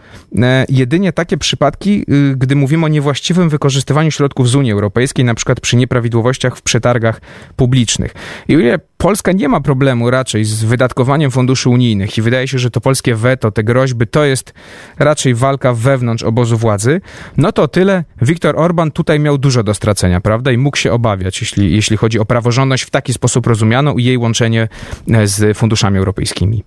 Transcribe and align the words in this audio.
jedynie 0.68 1.12
takie 1.12 1.38
przypadki, 1.38 2.04
y, 2.12 2.36
gdy 2.36 2.56
mówimy 2.56 2.86
o 2.86 2.88
niewłaściwym 2.88 3.48
wykorzystywaniu 3.48 4.10
środków 4.10 4.48
z 4.48 4.54
Unii 4.54 4.72
Europejskiej, 4.72 5.24
na 5.24 5.34
przykład 5.34 5.60
przy 5.60 5.76
nieprawidłowościach 5.76 6.56
w 6.56 6.62
przetargach 6.62 7.20
publicznych. 7.56 8.14
I 8.48 8.56
o 8.56 8.58
ile 8.58 8.78
Polska 9.00 9.32
nie 9.32 9.48
ma 9.48 9.60
problemu 9.60 10.10
raczej 10.10 10.44
z 10.44 10.64
wydatkowaniem 10.64 11.30
funduszy 11.30 11.68
unijnych 11.68 12.18
i 12.18 12.22
wydaje 12.22 12.48
się, 12.48 12.58
że 12.58 12.70
to 12.70 12.80
polskie 12.80 13.14
weto, 13.14 13.50
te 13.50 13.64
groźby, 13.64 14.06
to 14.06 14.24
jest 14.24 14.54
raczej 14.98 15.34
walka 15.34 15.74
wewnątrz 15.74 16.22
obozu 16.22 16.56
władzy, 16.56 17.00
no 17.36 17.52
to 17.52 17.68
tyle 17.68 18.04
Viktor 18.22 18.58
Orban 18.58 18.90
tutaj 18.90 19.20
miał 19.20 19.38
dużo 19.38 19.62
do 19.62 19.74
stracenia, 19.74 20.20
prawda? 20.20 20.52
I 20.52 20.58
mógł 20.58 20.76
się 20.76 20.92
obawiać, 20.92 21.40
jeśli, 21.40 21.72
jeśli 21.72 21.96
chodzi 21.96 22.18
o 22.18 22.24
praworządność 22.24 22.82
w 22.82 22.90
taki 22.90 23.12
sposób 23.12 23.46
rozumianą 23.46 23.98
i 23.98 24.04
jej 24.04 24.18
łączenie 24.18 24.68
e, 25.10 25.26
z 25.26 25.58
funduszami 25.58 25.98
europejskimi. 25.98 26.64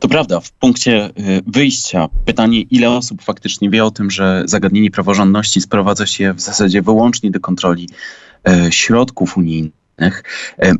To 0.00 0.08
prawda, 0.08 0.40
w 0.40 0.52
punkcie 0.52 1.04
e, 1.04 1.10
wyjścia 1.46 2.08
pytanie, 2.24 2.60
ile 2.60 2.90
osób 2.90 3.22
faktycznie 3.22 3.70
wie 3.70 3.84
o 3.84 3.90
tym, 3.90 4.10
że 4.10 4.42
zagadnienie 4.46 4.90
praworządności 4.90 5.60
sprowadza 5.60 6.06
się 6.06 6.32
w 6.32 6.40
zasadzie 6.40 6.82
wyłącznie 6.82 7.30
do 7.30 7.40
kontroli 7.40 7.88
e, 8.48 8.72
środków 8.72 9.36
unijnych 9.36 9.85
E, 9.98 10.12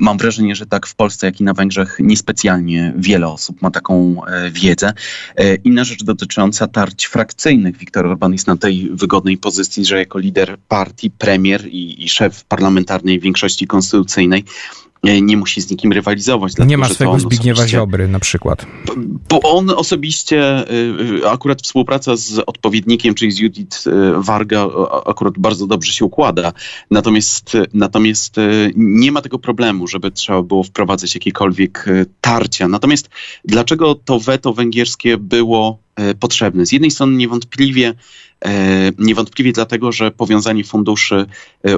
mam 0.00 0.19
wrażenie, 0.19 0.56
że 0.56 0.67
tak 0.67 0.86
w 0.86 0.95
Polsce, 0.95 1.27
jak 1.27 1.41
i 1.41 1.45
na 1.45 1.53
Węgrzech 1.55 1.96
niespecjalnie 2.01 2.92
wiele 2.96 3.29
osób 3.29 3.63
ma 3.63 3.70
taką 3.70 4.24
e, 4.24 4.51
wiedzę. 4.51 4.92
E, 5.36 5.55
inna 5.55 5.85
rzecz 5.85 6.05
dotycząca 6.05 6.67
tarć 6.67 7.07
frakcyjnych. 7.07 7.77
Viktor 7.77 8.07
Orban 8.07 8.33
jest 8.33 8.46
na 8.46 8.57
tej 8.57 8.91
wygodnej 8.92 9.39
pozycji, 9.39 9.85
że 9.85 9.98
jako 9.98 10.18
lider 10.18 10.57
partii, 10.68 11.11
premier 11.11 11.67
i, 11.67 12.05
i 12.05 12.08
szef 12.08 12.45
parlamentarnej 12.45 13.20
większości 13.20 13.67
konstytucyjnej 13.67 14.45
nie 15.22 15.36
musi 15.36 15.61
z 15.61 15.70
nikim 15.70 15.92
rywalizować. 15.92 16.52
Nie 16.67 16.78
ma 16.78 16.89
swojego 16.89 17.18
Zbigniewa 17.18 17.68
Ziobry 17.68 18.08
na 18.08 18.20
przykład. 18.20 18.67
Bo 19.28 19.40
on 19.40 19.70
osobiście, 19.70 20.70
y, 20.72 21.28
akurat 21.28 21.62
współpraca 21.62 22.17
z 22.17 22.39
odpowiednikiem, 22.46 23.14
czyli 23.14 23.33
z 23.33 23.39
Judith 23.39 23.86
y, 23.86 23.90
Warga, 24.17 24.68
akurat 25.06 25.39
bardzo 25.39 25.67
dobrze 25.67 25.92
się 25.92 26.05
układa. 26.05 26.52
Natomiast, 26.90 27.52
natomiast 27.74 28.39
y, 28.39 28.72
nie 28.77 29.12
ma 29.12 29.22
tego 29.22 29.39
problemu, 29.39 29.89
żeby 29.89 30.11
trzeba 30.11 30.42
było 30.42 30.62
wprowadzać 30.62 31.14
jakiekolwiek 31.14 31.84
tarcia. 32.20 32.68
Natomiast 32.68 33.08
dlaczego 33.44 33.94
to 33.94 34.20
weto 34.20 34.52
węgierskie 34.52 35.18
było 35.18 35.78
potrzebne? 36.20 36.67
Z 36.67 36.73
jednej 36.73 36.90
strony 36.90 37.17
niewątpliwie 37.17 37.94
Niewątpliwie 38.98 39.52
dlatego, 39.52 39.92
że 39.92 40.11
powiązanie 40.11 40.64
funduszy 40.64 41.27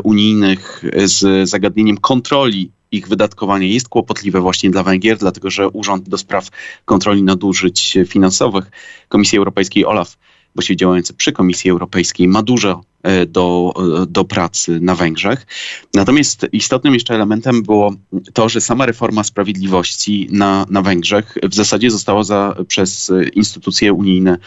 unijnych 0.03 0.83
z 1.05 1.49
zagadnieniem 1.49 1.97
kontroli 1.97 2.71
ich 2.93 3.09
wydatkowanie 3.09 3.69
jest 3.69 3.89
kłopotliwe 3.89 4.41
właśnie 4.41 4.71
dla 4.71 4.83
Węgier, 4.83 5.19
dlatego 5.19 5.51
że 5.51 5.69
Urząd 5.69 6.09
do 6.09 6.19
Spraw 6.19 6.49
Kontroli 6.85 7.23
Nadużyć 7.23 7.99
Finansowych 8.07 8.71
Komisji 9.09 9.39
Europejskiej 9.39 9.85
OLAF, 9.87 10.17
właściwie 10.55 10.77
działający 10.77 11.15
przy 11.15 11.33
Komisji 11.33 11.71
Europejskiej, 11.71 12.29
ma 12.29 12.43
dużo 12.43 12.83
do, 13.27 13.75
e, 14.03 14.07
do 14.07 14.25
pracy 14.25 14.79
na 14.81 14.95
Węgrzech. 14.95 15.47
Natomiast 15.95 16.47
istotnym 16.53 16.95
jeszcze 16.95 17.15
elementem 17.15 17.63
było 17.63 17.95
to, 18.33 18.49
że 18.49 18.61
sama 18.61 18.87
reforma 18.87 19.25
sprawiedliwości 19.25 20.29
na, 20.31 20.67
na 20.71 20.83
Węgrzech 20.83 21.35
w 21.43 21.55
zasadzie 21.55 21.91
została 21.91 22.25
za, 22.25 22.55
przez 22.69 23.13
instytucje 23.35 23.93
unijne 23.93 24.39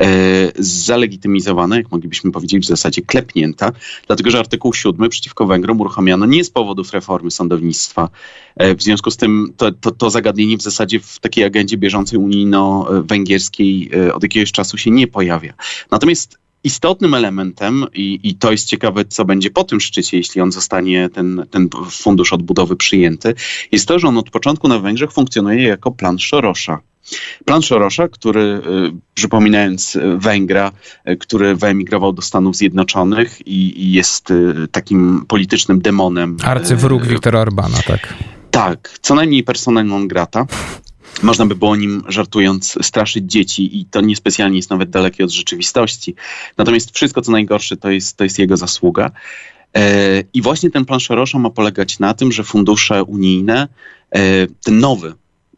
e, 0.00 0.06
zalegitymizowana, 0.58 1.76
jak 1.76 1.90
moglibyśmy 1.90 2.32
powiedzieć, 2.32 2.64
w 2.64 2.68
zasadzie 2.68 3.02
klepnięta, 3.02 3.72
dlatego 4.06 4.30
że 4.30 4.38
artykuł 4.38 4.74
7 4.74 5.08
przeciwko 5.08 5.46
Węgrom 5.46 5.80
uruchomiono 5.80 6.26
nie 6.26 6.44
z 6.44 6.50
powodów 6.50 6.92
reformy 6.92 7.30
sądownictwa. 7.30 8.08
E, 8.56 8.74
w 8.74 8.82
związku 8.82 9.10
z 9.10 9.16
tym 9.16 9.52
to, 9.56 9.72
to, 9.72 9.90
to 9.90 10.10
zagadnienie 10.10 10.56
w 10.56 10.62
zasadzie 10.62 11.00
w 11.00 11.18
takiej 11.18 11.44
agendzie 11.44 11.76
bieżącej 11.76 12.18
unijno-węgierskiej 12.18 13.90
od 14.14 14.22
jakiegoś 14.22 14.52
czasu 14.52 14.78
się 14.78 14.90
nie 14.90 15.06
pojawia. 15.06 15.52
Natomiast 15.90 16.38
istotnym 16.64 17.14
elementem, 17.14 17.86
i, 17.94 18.20
i 18.22 18.34
to 18.34 18.52
jest 18.52 18.68
ciekawe, 18.68 19.04
co 19.04 19.24
będzie 19.24 19.50
po 19.50 19.64
tym 19.64 19.80
szczycie, 19.80 20.16
jeśli 20.16 20.40
on 20.40 20.52
zostanie, 20.52 21.08
ten, 21.08 21.46
ten 21.50 21.68
fundusz 21.90 22.32
odbudowy 22.32 22.76
przyjęty, 22.76 23.34
jest 23.72 23.88
to, 23.88 23.98
że 23.98 24.08
on 24.08 24.18
od 24.18 24.30
początku 24.30 24.68
na 24.68 24.78
Węgrzech 24.78 25.12
funkcjonuje 25.12 25.62
jako 25.62 25.90
plan 25.90 26.18
Sorosza. 26.18 26.80
Plan 27.44 27.62
Sorosza, 27.62 28.08
który, 28.08 28.40
y, 28.40 28.60
przypominając 29.14 29.98
Węgra, 30.16 30.72
y, 31.08 31.16
który 31.16 31.56
wyemigrował 31.56 32.12
do 32.12 32.22
Stanów 32.22 32.56
Zjednoczonych 32.56 33.46
i, 33.46 33.82
i 33.84 33.92
jest 33.92 34.30
y, 34.30 34.68
takim 34.70 35.24
politycznym 35.28 35.80
demonem. 35.80 36.36
Arcywróg 36.44 37.06
Wiktora 37.06 37.40
Orbana, 37.40 37.78
tak. 37.86 38.14
Tak, 38.50 38.98
co 39.02 39.14
najmniej 39.14 39.44
persona 39.44 39.84
non 39.84 40.08
grata. 40.08 40.46
Można 41.22 41.46
by 41.46 41.54
było 41.54 41.76
nim, 41.76 42.02
żartując, 42.08 42.78
straszyć 42.82 43.24
dzieci 43.24 43.80
i 43.80 43.84
to 43.84 44.00
niespecjalnie 44.00 44.56
jest 44.56 44.70
nawet 44.70 44.90
dalekie 44.90 45.24
od 45.24 45.30
rzeczywistości. 45.30 46.14
Natomiast 46.58 46.90
wszystko, 46.94 47.22
co 47.22 47.32
najgorsze, 47.32 47.76
to 47.76 47.90
jest, 47.90 48.16
to 48.16 48.24
jest 48.24 48.38
jego 48.38 48.56
zasługa. 48.56 49.10
E, 49.76 50.22
I 50.34 50.42
właśnie 50.42 50.70
ten 50.70 50.84
plan 50.84 51.00
Sorosza 51.00 51.38
ma 51.38 51.50
polegać 51.50 51.98
na 51.98 52.14
tym, 52.14 52.32
że 52.32 52.44
fundusze 52.44 53.04
unijne, 53.04 53.68
e, 54.14 54.46
ten 54.46 54.78
nowy 54.78 55.14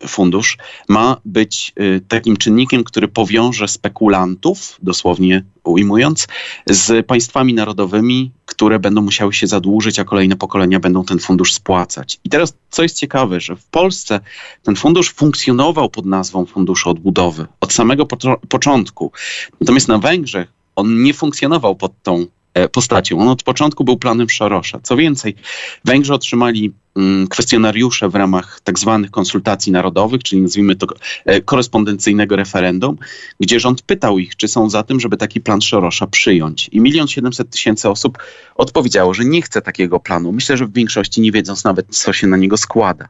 fundusz 0.06 0.58
ma 0.88 1.16
być 1.24 1.72
y, 1.80 2.00
takim 2.08 2.36
czynnikiem, 2.36 2.84
który 2.84 3.08
powiąże 3.08 3.68
spekulantów, 3.68 4.78
dosłownie 4.82 5.44
ujmując, 5.64 6.28
z 6.66 7.06
państwami 7.06 7.54
narodowymi, 7.54 8.30
które 8.46 8.78
będą 8.78 9.02
musiały 9.02 9.32
się 9.32 9.46
zadłużyć, 9.46 9.98
a 9.98 10.04
kolejne 10.04 10.36
pokolenia 10.36 10.80
będą 10.80 11.04
ten 11.04 11.18
fundusz 11.18 11.52
spłacać. 11.52 12.20
I 12.24 12.28
teraz, 12.28 12.54
co 12.70 12.82
jest 12.82 12.96
ciekawe, 12.96 13.40
że 13.40 13.56
w 13.56 13.64
Polsce 13.64 14.20
ten 14.62 14.76
fundusz 14.76 15.12
funkcjonował 15.12 15.90
pod 15.90 16.06
nazwą 16.06 16.46
Funduszu 16.46 16.90
Odbudowy 16.90 17.46
od 17.60 17.72
samego 17.72 18.06
początku. 18.48 19.12
Natomiast 19.60 19.88
na 19.88 19.98
Węgrzech 19.98 20.52
on 20.76 21.02
nie 21.02 21.14
funkcjonował 21.14 21.76
pod 21.76 21.92
tą 22.02 22.26
e, 22.54 22.68
postacią. 22.68 23.20
On 23.20 23.28
od 23.28 23.42
początku 23.42 23.84
był 23.84 23.96
planem 23.96 24.30
Szarosza. 24.30 24.80
Co 24.82 24.96
więcej, 24.96 25.34
Węgrzy 25.84 26.14
otrzymali 26.14 26.72
kwestionariusze 27.30 28.08
w 28.08 28.14
ramach 28.14 28.60
tak 28.64 28.78
zwanych 28.78 29.10
konsultacji 29.10 29.72
narodowych, 29.72 30.22
czyli 30.22 30.42
nazwijmy 30.42 30.76
to 30.76 30.86
e, 31.24 31.40
korespondencyjnego 31.40 32.36
referendum, 32.36 32.96
gdzie 33.40 33.60
rząd 33.60 33.82
pytał 33.82 34.18
ich, 34.18 34.36
czy 34.36 34.48
są 34.48 34.70
za 34.70 34.82
tym, 34.82 35.00
żeby 35.00 35.16
taki 35.16 35.40
plan 35.40 35.60
Szorosza 35.60 36.06
przyjąć. 36.06 36.68
I 36.72 36.80
milion 36.80 37.08
siedemset 37.08 37.50
tysięcy 37.50 37.88
osób 37.88 38.18
odpowiedziało, 38.54 39.14
że 39.14 39.24
nie 39.24 39.42
chce 39.42 39.62
takiego 39.62 40.00
planu. 40.00 40.32
Myślę, 40.32 40.56
że 40.56 40.66
w 40.66 40.72
większości 40.72 41.20
nie 41.20 41.32
wiedząc 41.32 41.64
nawet, 41.64 41.86
co 41.90 42.12
się 42.12 42.26
na 42.26 42.36
niego 42.36 42.56
składa. 42.56 43.08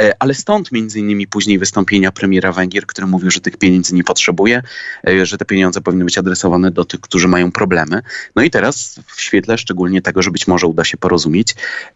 E, 0.00 0.12
ale 0.18 0.34
stąd 0.34 0.72
między 0.72 0.98
innymi 0.98 1.26
później 1.26 1.58
wystąpienia 1.58 2.12
premiera 2.12 2.52
Węgier, 2.52 2.86
który 2.86 3.06
mówił, 3.06 3.30
że 3.30 3.40
tych 3.40 3.56
pieniędzy 3.56 3.94
nie 3.94 4.04
potrzebuje, 4.04 4.62
e, 5.08 5.26
że 5.26 5.38
te 5.38 5.44
pieniądze 5.44 5.80
powinny 5.80 6.04
być 6.04 6.18
adresowane 6.18 6.70
do 6.70 6.84
tych, 6.84 7.00
którzy 7.00 7.28
mają 7.28 7.52
problemy. 7.52 8.02
No 8.36 8.42
i 8.42 8.50
teraz 8.50 9.00
w 9.06 9.20
świetle 9.20 9.58
szczególnie 9.58 10.02
tego, 10.02 10.22
że 10.22 10.30
być 10.30 10.46
może 10.46 10.66
uda 10.66 10.84
się 10.84 10.96
porozumieć 10.96 11.54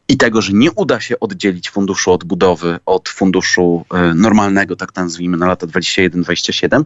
i 0.08 0.16
tego, 0.16 0.42
że 0.42 0.52
nie 0.52 0.72
uda 0.72 1.00
się 1.00 1.18
oddzielić 1.24 1.70
funduszu 1.70 2.12
odbudowy 2.12 2.78
od 2.86 3.08
funduszu 3.08 3.84
e, 3.94 4.14
normalnego, 4.14 4.76
tak 4.76 4.96
nazwijmy, 4.96 5.36
na 5.36 5.46
lata 5.46 5.66
21-27, 5.66 6.84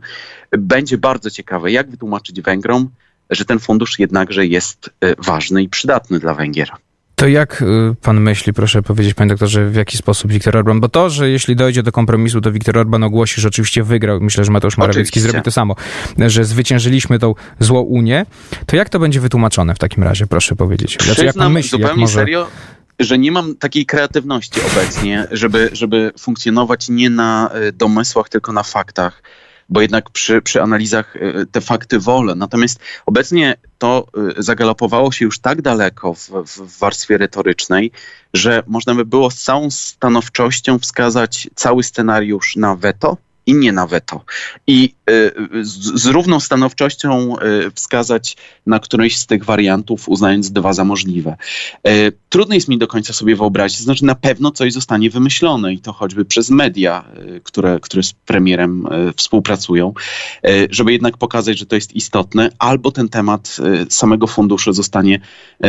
będzie 0.58 0.98
bardzo 0.98 1.30
ciekawe, 1.30 1.72
jak 1.72 1.90
wytłumaczyć 1.90 2.40
Węgrom, 2.40 2.88
że 3.30 3.44
ten 3.44 3.58
fundusz 3.58 3.98
jednakże 3.98 4.46
jest 4.46 4.90
ważny 5.18 5.62
i 5.62 5.68
przydatny 5.68 6.18
dla 6.18 6.34
Węgier. 6.34 6.70
To 7.18 7.28
jak 7.28 7.62
y, 7.62 7.94
pan 8.02 8.20
myśli, 8.20 8.52
proszę 8.52 8.82
powiedzieć, 8.82 9.14
panie 9.14 9.28
doktorze, 9.28 9.70
w 9.70 9.74
jaki 9.74 9.96
sposób 9.96 10.32
Viktor 10.32 10.56
Orban? 10.56 10.80
Bo 10.80 10.88
to, 10.88 11.10
że 11.10 11.30
jeśli 11.30 11.56
dojdzie 11.56 11.82
do 11.82 11.92
kompromisu, 11.92 12.40
to 12.40 12.52
Viktor 12.52 12.78
Orban 12.78 13.02
ogłosi, 13.02 13.40
że 13.40 13.48
oczywiście 13.48 13.82
wygrał. 13.82 14.20
Myślę, 14.20 14.44
że 14.44 14.52
Mateusz 14.52 14.76
Morawiecki 14.76 15.00
oczywiście. 15.00 15.30
zrobi 15.30 15.44
to 15.44 15.50
samo, 15.50 15.74
że 16.26 16.44
zwyciężyliśmy 16.44 17.18
tą 17.18 17.34
złą 17.60 17.80
Unię. 17.80 18.26
To 18.66 18.76
jak 18.76 18.88
to 18.88 18.98
będzie 18.98 19.20
wytłumaczone 19.20 19.74
w 19.74 19.78
takim 19.78 20.02
razie, 20.02 20.26
proszę 20.26 20.56
powiedzieć? 20.56 20.98
Znaczy, 21.04 21.24
jak 21.24 21.36
pan 21.36 21.52
myśli, 21.52 21.70
zupełnie 21.70 21.88
jak 21.88 21.96
może... 21.96 22.20
serio, 22.20 22.46
że 22.98 23.18
nie 23.18 23.32
mam 23.32 23.56
takiej 23.56 23.86
kreatywności 23.86 24.60
obecnie, 24.72 25.26
żeby, 25.30 25.70
żeby 25.72 26.12
funkcjonować 26.18 26.88
nie 26.88 27.10
na 27.10 27.50
y, 27.68 27.72
domysłach, 27.72 28.28
tylko 28.28 28.52
na 28.52 28.62
faktach 28.62 29.22
bo 29.68 29.80
jednak 29.80 30.10
przy, 30.10 30.42
przy 30.42 30.62
analizach 30.62 31.16
y, 31.16 31.46
te 31.52 31.60
fakty 31.60 31.98
wolę. 31.98 32.34
Natomiast 32.34 32.80
obecnie 33.06 33.56
to 33.78 34.06
y, 34.38 34.42
zagalopowało 34.42 35.12
się 35.12 35.24
już 35.24 35.38
tak 35.38 35.62
daleko 35.62 36.14
w, 36.14 36.28
w 36.28 36.78
warstwie 36.78 37.18
retorycznej, 37.18 37.92
że 38.34 38.62
można 38.66 38.94
by 38.94 39.04
było 39.04 39.30
z 39.30 39.42
całą 39.42 39.70
stanowczością 39.70 40.78
wskazać 40.78 41.48
cały 41.54 41.82
scenariusz 41.82 42.56
na 42.56 42.76
weto 42.76 43.16
nie 43.54 43.72
na 43.72 43.86
weto. 43.86 44.24
I 44.66 44.94
y, 45.10 45.32
z, 45.64 46.02
z 46.02 46.06
równą 46.06 46.40
stanowczością 46.40 47.36
y, 47.38 47.70
wskazać 47.74 48.36
na 48.66 48.78
którejś 48.78 49.18
z 49.18 49.26
tych 49.26 49.44
wariantów, 49.44 50.08
uznając 50.08 50.50
dwa 50.50 50.72
za 50.72 50.84
możliwe. 50.84 51.36
Y, 51.88 52.12
trudno 52.28 52.54
jest 52.54 52.68
mi 52.68 52.78
do 52.78 52.86
końca 52.86 53.12
sobie 53.12 53.36
wyobrazić, 53.36 53.78
znaczy 53.78 54.04
na 54.04 54.14
pewno 54.14 54.50
coś 54.50 54.72
zostanie 54.72 55.10
wymyślone 55.10 55.72
i 55.72 55.78
to 55.78 55.92
choćby 55.92 56.24
przez 56.24 56.50
media, 56.50 57.04
które, 57.42 57.80
które 57.80 58.02
z 58.02 58.12
premierem 58.12 58.88
współpracują, 59.16 59.92
żeby 60.70 60.92
jednak 60.92 61.16
pokazać, 61.16 61.58
że 61.58 61.66
to 61.66 61.74
jest 61.74 61.96
istotne, 61.96 62.50
albo 62.58 62.92
ten 62.92 63.08
temat 63.08 63.56
samego 63.88 64.26
funduszu 64.26 64.72
zostanie 64.72 65.20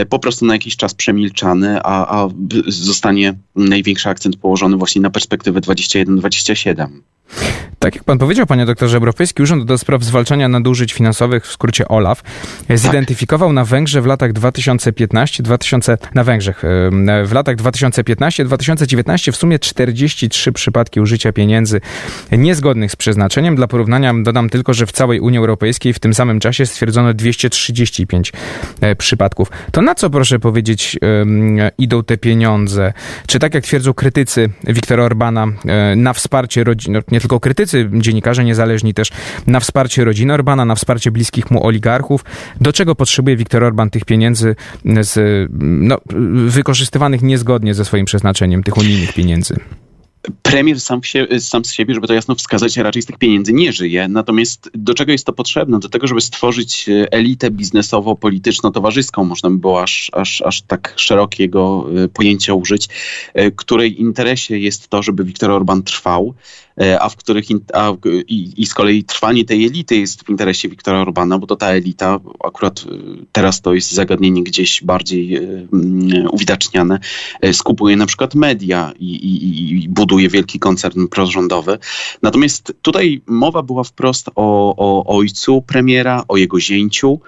po 0.09 0.19
prostu 0.19 0.45
na 0.45 0.53
jakiś 0.53 0.77
czas 0.77 0.93
przemilczany, 0.93 1.79
a, 1.83 2.23
a 2.23 2.29
zostanie 2.67 3.33
największy 3.55 4.09
akcent 4.09 4.37
położony 4.37 4.77
właśnie 4.77 5.01
na 5.01 5.09
perspektywę 5.09 5.61
21-27. 5.61 6.87
Tak 7.79 7.95
jak 7.95 8.03
pan 8.03 8.17
powiedział, 8.17 8.45
panie 8.45 8.65
doktorze, 8.65 8.97
Europejski 8.97 9.43
Urząd 9.43 9.65
do 9.65 9.77
Spraw 9.77 10.03
Zwalczania 10.03 10.47
Nadużyć 10.47 10.93
Finansowych, 10.93 11.45
w 11.45 11.51
skrócie 11.51 11.87
OLAF, 11.87 12.23
zidentyfikował 12.75 13.53
na 13.53 13.65
Węgrzech 13.65 14.03
w 14.03 14.05
latach 14.05 14.33
2015, 14.33 15.43
2000, 15.43 15.97
na 16.15 16.23
Węgrzech 16.23 16.63
w 17.23 17.31
latach 17.33 17.55
2015-2019 17.55 19.31
w 19.31 19.35
sumie 19.35 19.59
43 19.59 20.51
przypadki 20.51 20.99
użycia 20.99 21.33
pieniędzy 21.33 21.81
niezgodnych 22.31 22.91
z 22.91 22.95
przeznaczeniem. 22.95 23.55
Dla 23.55 23.67
porównania 23.67 24.13
dodam 24.23 24.49
tylko, 24.49 24.73
że 24.73 24.85
w 24.85 24.91
całej 24.91 25.19
Unii 25.19 25.39
Europejskiej 25.39 25.93
w 25.93 25.99
tym 25.99 26.13
samym 26.13 26.39
czasie 26.39 26.65
stwierdzono 26.65 27.13
235 27.13 28.33
e, 28.81 28.95
przypadków. 28.95 29.51
To 29.71 29.81
na 29.81 29.95
co, 29.95 30.09
proszę 30.09 30.39
powiedzieć, 30.39 30.99
idą 31.77 32.03
te 32.03 32.17
pieniądze? 32.17 32.93
Czy 33.27 33.39
tak 33.39 33.53
jak 33.53 33.63
twierdzą 33.63 33.93
krytycy 33.93 34.49
Wiktora 34.63 35.03
Orbana, 35.03 35.47
e, 35.65 35.95
na 35.95 36.13
wsparcie 36.13 36.63
rodzin, 36.63 36.93
no, 36.93 37.01
nie 37.19 37.21
tylko 37.21 37.39
krytycy, 37.39 37.89
dziennikarze 37.93 38.43
niezależni 38.43 38.93
też, 38.93 39.11
na 39.47 39.59
wsparcie 39.59 40.05
rodziny 40.05 40.33
Orbana, 40.33 40.65
na 40.65 40.75
wsparcie 40.75 41.11
bliskich 41.11 41.51
mu 41.51 41.65
oligarchów. 41.65 42.25
Do 42.61 42.73
czego 42.73 42.95
potrzebuje 42.95 43.35
Viktor 43.37 43.63
Orban 43.63 43.89
tych 43.89 44.05
pieniędzy 44.05 44.55
z, 45.01 45.49
no, 45.59 45.97
wykorzystywanych 46.47 47.21
niezgodnie 47.21 47.73
ze 47.73 47.85
swoim 47.85 48.05
przeznaczeniem, 48.05 48.63
tych 48.63 48.77
unijnych 48.77 49.13
pieniędzy? 49.13 49.55
Premier 50.41 50.79
sam, 50.79 51.03
się, 51.03 51.27
sam 51.39 51.65
z 51.65 51.73
siebie, 51.73 51.93
żeby 51.93 52.07
to 52.07 52.13
jasno 52.13 52.35
wskazać, 52.35 52.77
raczej 52.77 53.01
z 53.01 53.05
tych 53.05 53.17
pieniędzy 53.17 53.53
nie 53.53 53.73
żyje. 53.73 54.07
Natomiast 54.07 54.69
do 54.73 54.93
czego 54.93 55.11
jest 55.11 55.25
to 55.25 55.33
potrzebne? 55.33 55.79
Do 55.79 55.89
tego, 55.89 56.07
żeby 56.07 56.21
stworzyć 56.21 56.89
e, 56.89 57.11
elitę 57.11 57.51
biznesowo-polityczno-towarzyską, 57.51 59.23
można 59.23 59.49
by 59.49 59.57
było 59.57 59.83
aż, 59.83 60.11
aż, 60.13 60.41
aż 60.41 60.61
tak 60.61 60.93
szerokiego 60.95 61.85
e, 62.03 62.07
pojęcia 62.07 62.53
użyć, 62.53 62.87
e, 63.33 63.51
której 63.51 64.01
interesie 64.01 64.57
jest 64.57 64.87
to, 64.87 65.03
żeby 65.03 65.23
Viktor 65.23 65.51
Orban 65.51 65.83
trwał, 65.83 66.33
a 66.99 67.09
w 67.09 67.15
których 67.15 67.45
a, 67.73 67.93
i, 68.27 68.53
i 68.57 68.65
z 68.65 68.73
kolei 68.73 69.03
trwanie 69.03 69.45
tej 69.45 69.65
elity 69.65 69.97
jest 69.97 70.23
w 70.23 70.29
interesie 70.29 70.69
Viktora 70.69 71.01
Orbana, 71.01 71.39
bo 71.39 71.47
to 71.47 71.55
ta 71.55 71.67
elita, 71.67 72.19
akurat 72.43 72.85
teraz 73.31 73.61
to 73.61 73.73
jest 73.73 73.91
zagadnienie 73.91 74.43
gdzieś 74.43 74.83
bardziej 74.83 75.39
uwidaczniane, 76.31 76.99
skupuje 77.53 77.95
na 77.95 78.05
przykład 78.05 78.35
media 78.35 78.93
i, 78.99 79.15
i, 79.15 79.83
i 79.83 79.89
buduje 79.89 80.08
buduje 80.09 80.29
wielki 80.29 80.59
koncern 80.59 81.07
prorządowy. 81.07 81.77
Natomiast 82.21 82.73
tutaj 82.81 83.21
mowa 83.27 83.63
była 83.63 83.83
wprost 83.83 84.29
o, 84.35 84.75
o 84.77 85.17
ojcu 85.17 85.61
premiera, 85.61 86.23
o 86.27 86.37
jego 86.37 86.59
zięciu, 86.59 87.19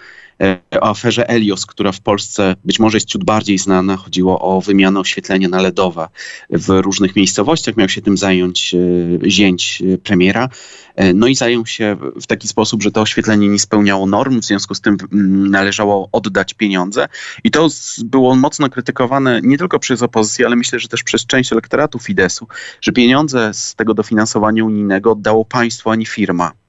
o 0.82 0.90
aferze 0.90 1.30
Elios, 1.30 1.66
która 1.66 1.92
w 1.92 2.02
Polsce 2.02 2.56
być 2.66 2.80
może 2.80 2.98
jest 2.98 3.08
ciut 3.08 3.24
bardziej 3.24 3.58
znana. 3.58 3.98
Chodziło 3.98 4.40
o 4.40 4.62
wymianę 4.62 5.00
oświetlenia 5.00 5.50
na 5.50 5.62
LEDowe 5.62 6.08
w 6.50 6.70
różnych 6.70 7.16
miejscowościach. 7.16 7.78
Miał 7.78 7.90
się 7.90 8.02
tym 8.02 8.18
zająć 8.18 8.76
e, 8.76 9.30
zięć 9.30 9.84
e, 9.94 9.98
premiera. 9.98 10.50
E, 10.96 11.14
no 11.14 11.28
i 11.28 11.36
zajął 11.36 11.66
się 11.66 11.98
w 12.22 12.28
taki 12.28 12.48
sposób, 12.48 12.84
że 12.84 12.92
to 12.92 13.02
oświetlenie 13.02 13.48
nie 13.48 13.60
spełniało 13.60 14.08
norm, 14.08 14.42
w 14.42 14.46
związku 14.46 14.76
z 14.76 14.82
tym 14.82 14.98
mm, 15.12 15.52
należało 15.52 16.10
oddać 16.12 16.54
pieniądze. 16.54 17.08
I 17.44 17.52
to 17.52 17.68
było 18.04 18.36
mocno 18.36 18.70
krytykowane 18.70 19.42
nie 19.44 19.58
tylko 19.58 19.80
przez 19.80 20.02
opozycję, 20.02 20.46
ale 20.46 20.56
myślę, 20.56 20.80
że 20.80 20.88
też 20.88 21.04
przez 21.04 21.26
część 21.26 21.52
elektoratu 21.52 22.00
Fidesu, 22.00 22.48
że 22.82 22.92
pieniądze 22.92 23.54
z 23.54 23.76
tego 23.76 23.94
dofinansowania 23.94 24.66
unijnego 24.66 25.12
oddało 25.12 25.46
państwo, 25.46 25.92
a 25.92 25.96
nie 25.96 26.06
firma. 26.06 26.61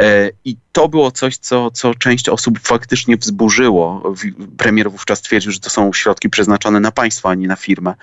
E, 0.00 0.30
I 0.44 0.56
to 0.72 0.88
było 0.88 1.10
coś, 1.10 1.36
co, 1.36 1.70
co 1.70 1.94
część 1.94 2.28
osób 2.28 2.58
faktycznie 2.60 3.16
wzburzyło. 3.16 4.14
Premier 4.58 4.90
wówczas 4.90 5.22
twierdził, 5.22 5.52
że 5.52 5.60
to 5.60 5.70
są 5.70 5.92
środki 5.92 6.30
przeznaczone 6.30 6.80
na 6.80 6.92
państwo, 6.92 7.28
a 7.28 7.34
nie 7.34 7.48
na 7.48 7.56
firmę. 7.56 7.94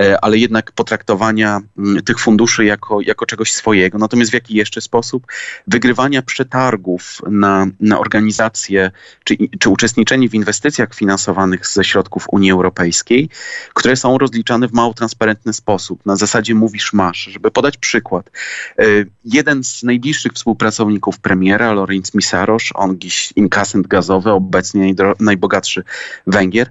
E, 0.00 0.24
ale 0.24 0.38
jednak 0.38 0.72
potraktowania 0.72 1.60
mm, 1.78 2.02
tych 2.02 2.18
funduszy 2.18 2.64
jako, 2.64 3.00
jako 3.00 3.26
czegoś 3.26 3.52
swojego. 3.52 3.98
Natomiast 3.98 4.30
w 4.30 4.34
jaki 4.34 4.54
jeszcze 4.54 4.80
sposób? 4.80 5.26
Wygrywania 5.66 6.22
przetargów 6.22 7.22
na, 7.30 7.66
na 7.80 7.98
organizacje 7.98 8.90
czy, 9.24 9.36
czy 9.58 9.68
uczestniczenie 9.68 10.28
w 10.28 10.34
inwestycjach 10.34 10.94
finansowanych 10.94 11.66
ze 11.66 11.84
środków 11.84 12.26
Unii 12.32 12.52
Europejskiej, 12.52 13.28
które 13.74 13.96
są 13.96 14.18
rozliczane 14.18 14.68
w 14.68 14.72
mało 14.72 14.94
transparentny 14.94 15.52
sposób. 15.52 16.06
Na 16.06 16.16
zasadzie 16.16 16.54
mówisz 16.54 16.92
masz. 16.92 17.18
Żeby 17.18 17.50
podać 17.50 17.76
przykład. 17.76 18.30
E, 18.78 18.84
jeden 19.24 19.64
z 19.64 19.82
najbliższych 19.82 20.32
współpracowników 20.32 21.18
premiera, 21.18 21.72
Lorenz 21.72 22.14
Misarosz, 22.14 22.72
on 22.74 22.98
dziś 22.98 23.32
inkasent 23.36 23.86
gazowy, 23.86 24.30
obecnie 24.30 24.94
najbogatszy 25.20 25.84
Węgier, 26.26 26.70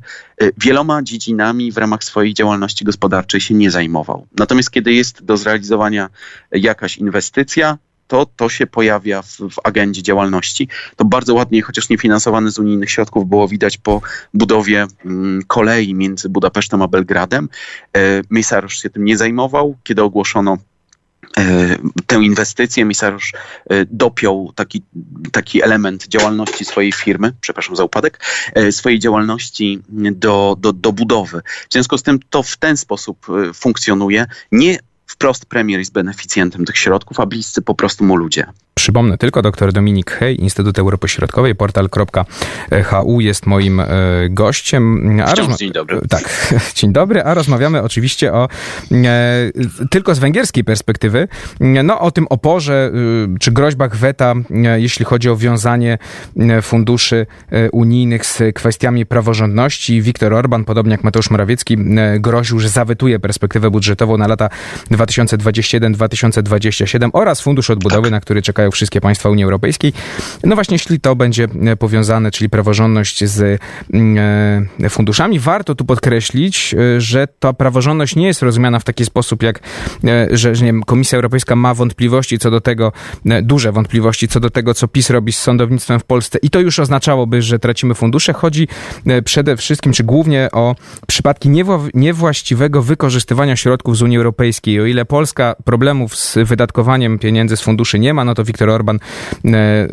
wieloma 0.58 1.04
dziedzinami 1.04 1.72
w 1.72 1.78
ramach 1.78 2.04
swojej 2.04 2.34
działalności 2.34 2.86
gospodarczej 2.86 3.42
się 3.42 3.54
nie 3.54 3.72
zajmował. 3.72 4.28
Natomiast 4.38 4.72
kiedy 4.72 4.94
jest 4.94 5.24
do 5.24 5.38
zrealizowania 5.38 6.10
jakaś 6.52 6.98
inwestycja, 6.98 7.78
to 8.10 8.26
to 8.36 8.50
się 8.50 8.68
pojawia 8.68 9.22
w, 9.22 9.28
w, 9.28 9.56
agendzie 9.64 10.04
działalności. 10.04 10.68
To 10.96 11.06
bardzo 11.06 11.34
ładnie, 11.34 11.62
chociaż 11.62 11.90
niefinansowane 11.90 12.52
z 12.52 12.60
unijnych 12.60 12.92
środków, 12.92 13.30
było 13.30 13.48
widać 13.48 13.78
po 13.78 14.02
budowie 14.34 14.88
mm, 15.06 15.42
kolei 15.48 15.94
między 15.94 16.30
Budapesztem 16.30 16.82
a 16.82 16.88
Belgradem. 16.88 17.50
E, 17.98 18.22
Misarosz 18.30 18.82
się 18.82 18.90
tym 18.90 19.06
nie 19.06 19.18
zajmował. 19.18 19.76
Kiedy 19.84 20.04
ogłoszono 20.04 20.58
tę 22.08 22.16
inwestycję 22.16 22.86
Misariusz 22.86 23.34
e, 23.34 23.86
dopiął 23.86 24.52
taki, 24.56 24.84
taki 25.32 25.64
element 25.64 26.08
działalności 26.08 26.66
swojej 26.66 26.92
firmy, 26.92 27.34
przepraszam 27.42 27.76
za 27.76 27.84
upadek, 27.84 28.20
e, 28.54 28.72
swojej 28.72 29.00
działalności 29.00 29.80
do, 30.12 30.56
do, 30.60 30.74
do 30.74 30.92
budowy. 30.92 31.42
W 31.70 31.74
związku 31.74 31.98
z 31.98 32.04
tym 32.04 32.20
to 32.30 32.44
w 32.44 32.58
ten 32.58 32.78
sposób 32.78 33.28
funkcjonuje. 33.54 34.26
Nie 34.52 34.78
wprost 35.08 35.46
premier 35.46 35.80
jest 35.80 35.92
beneficjentem 35.92 36.66
tych 36.66 36.78
środków, 36.78 37.20
a 37.20 37.26
bliscy 37.26 37.62
po 37.62 37.76
prostu 37.76 38.04
mu 38.04 38.16
ludzie. 38.16 38.46
Przypomnę 38.80 39.18
tylko, 39.18 39.42
dr 39.42 39.74
Dominik 39.74 40.12
Hej, 40.12 40.42
Instytut 40.42 40.80
Europy 40.80 41.08
Środkowej, 41.08 41.56
portal.hu 41.56 43.22
jest 43.22 43.46
moim 43.46 43.80
e, 43.80 43.86
gościem. 44.30 45.14
A 45.26 45.34
rozma- 45.34 45.58
dzień 45.58 45.72
dobry. 45.72 46.02
Tak, 46.10 46.54
dzień 46.76 46.94
dobry, 46.94 47.24
a 47.24 47.34
rozmawiamy 47.34 47.84
oczywiście 47.84 48.34
o 48.34 48.48
e, 48.92 49.52
tylko 49.92 50.16
z 50.16 50.20
węgierskiej 50.20 50.64
perspektywy, 50.64 51.28
no 51.60 52.00
o 52.00 52.12
tym 52.12 52.28
oporze 52.28 52.92
e, 53.34 53.38
czy 53.40 53.52
groźbach 53.52 53.96
weta, 53.96 54.34
jeśli 54.76 55.06
chodzi 55.06 55.30
o 55.30 55.38
wiązanie 55.38 55.98
funduszy 56.62 57.26
unijnych 57.72 58.26
z 58.26 58.42
kwestiami 58.56 59.06
praworządności. 59.06 60.02
Viktor 60.02 60.34
Orban, 60.34 60.66
podobnie 60.66 60.92
jak 60.92 61.04
Mateusz 61.04 61.30
Morawiecki, 61.30 61.78
groził, 62.20 62.60
że 62.60 62.70
zawetuje 62.70 63.20
perspektywę 63.20 63.72
budżetową 63.72 64.18
na 64.18 64.28
lata 64.28 64.50
2021-2027 64.92 67.10
oraz 67.14 67.42
Fundusz 67.42 67.70
Odbudowy, 67.70 68.04
tak. 68.04 68.12
na 68.12 68.20
który 68.20 68.42
czekają 68.42 68.69
wszystkie 68.72 69.02
państwa 69.02 69.30
Unii 69.30 69.44
Europejskiej. 69.44 69.94
No 70.44 70.56
właśnie, 70.56 70.76
jeśli 70.76 71.00
to 71.00 71.16
będzie 71.16 71.48
e, 71.66 71.76
powiązane, 71.76 72.32
czyli 72.32 72.50
praworządność 72.50 73.26
z 73.26 73.62
mm, 73.94 74.68
e, 74.84 74.90
funduszami, 74.90 75.40
warto 75.40 75.76
tu 75.76 75.86
podkreślić, 75.86 76.74
e, 76.74 77.02
że 77.02 77.28
ta 77.40 77.54
praworządność 77.54 78.16
nie 78.16 78.28
jest 78.28 78.42
rozumiana 78.42 78.80
w 78.80 78.84
taki 78.84 79.06
sposób, 79.06 79.44
jak 79.44 79.60
że, 80.32 80.56
że 80.56 80.66
nie 80.66 80.72
wiem, 80.72 80.84
Komisja 80.84 81.16
Europejska 81.16 81.56
ma 81.56 81.74
wątpliwości 81.74 82.40
co 82.40 82.52
do 82.52 82.62
tego, 82.62 82.92
duże 83.44 83.72
wątpliwości 83.72 84.28
co 84.28 84.40
do 84.40 84.50
tego, 84.50 84.74
co 84.74 84.88
PiS 84.88 85.10
robi 85.10 85.32
z 85.32 85.40
sądownictwem 85.40 86.00
w 86.00 86.04
Polsce 86.04 86.40
i 86.42 86.50
to 86.50 86.60
już 86.60 86.80
oznaczałoby, 86.80 87.42
że 87.42 87.60
tracimy 87.60 87.96
fundusze. 87.96 88.34
Chodzi 88.34 88.68
przede 89.26 89.58
wszystkim, 89.58 89.94
czy 89.94 90.04
głównie 90.04 90.50
o 90.52 90.76
przypadki 91.08 91.50
niewłaściwego 91.94 92.82
wykorzystywania 92.82 93.56
środków 93.56 93.98
z 93.98 94.02
Unii 94.02 94.18
Europejskiej. 94.18 94.82
O 94.82 94.86
ile 94.86 95.06
Polska 95.06 95.56
problemów 95.64 96.16
z 96.16 96.38
wydatkowaniem 96.38 97.20
pieniędzy 97.20 97.58
z 97.58 97.62
funduszy 97.62 98.00
nie 98.00 98.14
ma, 98.14 98.26
no 98.26 98.36
to 98.36 98.44
Viktor 98.50 98.70
Orban, 98.70 99.00
e, 99.46 99.88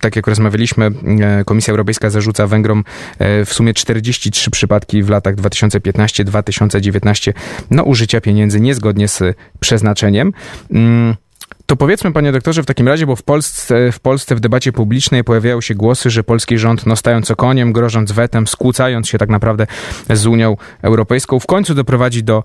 tak 0.00 0.16
jak 0.16 0.26
rozmawialiśmy, 0.26 0.86
e, 0.86 1.44
Komisja 1.44 1.70
Europejska 1.70 2.10
zarzuca 2.10 2.46
Węgrom 2.46 2.84
e, 3.18 3.44
w 3.44 3.52
sumie 3.52 3.74
43 3.74 4.50
przypadki 4.50 5.02
w 5.02 5.08
latach 5.08 5.34
2015-2019 5.34 7.32
no, 7.70 7.82
użycia 7.82 8.20
pieniędzy 8.20 8.60
niezgodnie 8.60 9.08
z 9.08 9.36
przeznaczeniem. 9.60 10.32
Mm, 10.70 11.14
to 11.66 11.76
powiedzmy, 11.76 12.12
panie 12.12 12.32
doktorze, 12.32 12.62
w 12.62 12.66
takim 12.66 12.88
razie, 12.88 13.06
bo 13.06 13.16
w 13.16 13.22
Polsce, 13.22 13.92
w 13.92 14.00
Polsce 14.00 14.34
w 14.34 14.40
debacie 14.40 14.72
publicznej 14.72 15.24
pojawiają 15.24 15.60
się 15.60 15.74
głosy, 15.74 16.10
że 16.10 16.24
polski 16.24 16.58
rząd, 16.58 16.86
no 16.86 16.96
stając 16.96 17.30
o 17.30 17.36
koniem, 17.36 17.72
grożąc 17.72 18.12
wetem, 18.12 18.46
skłócając 18.46 19.08
się 19.08 19.18
tak 19.18 19.28
naprawdę 19.28 19.66
z 20.10 20.26
Unią 20.26 20.56
Europejską, 20.82 21.40
w 21.40 21.46
końcu 21.46 21.74
doprowadzi 21.74 22.24
do, 22.24 22.44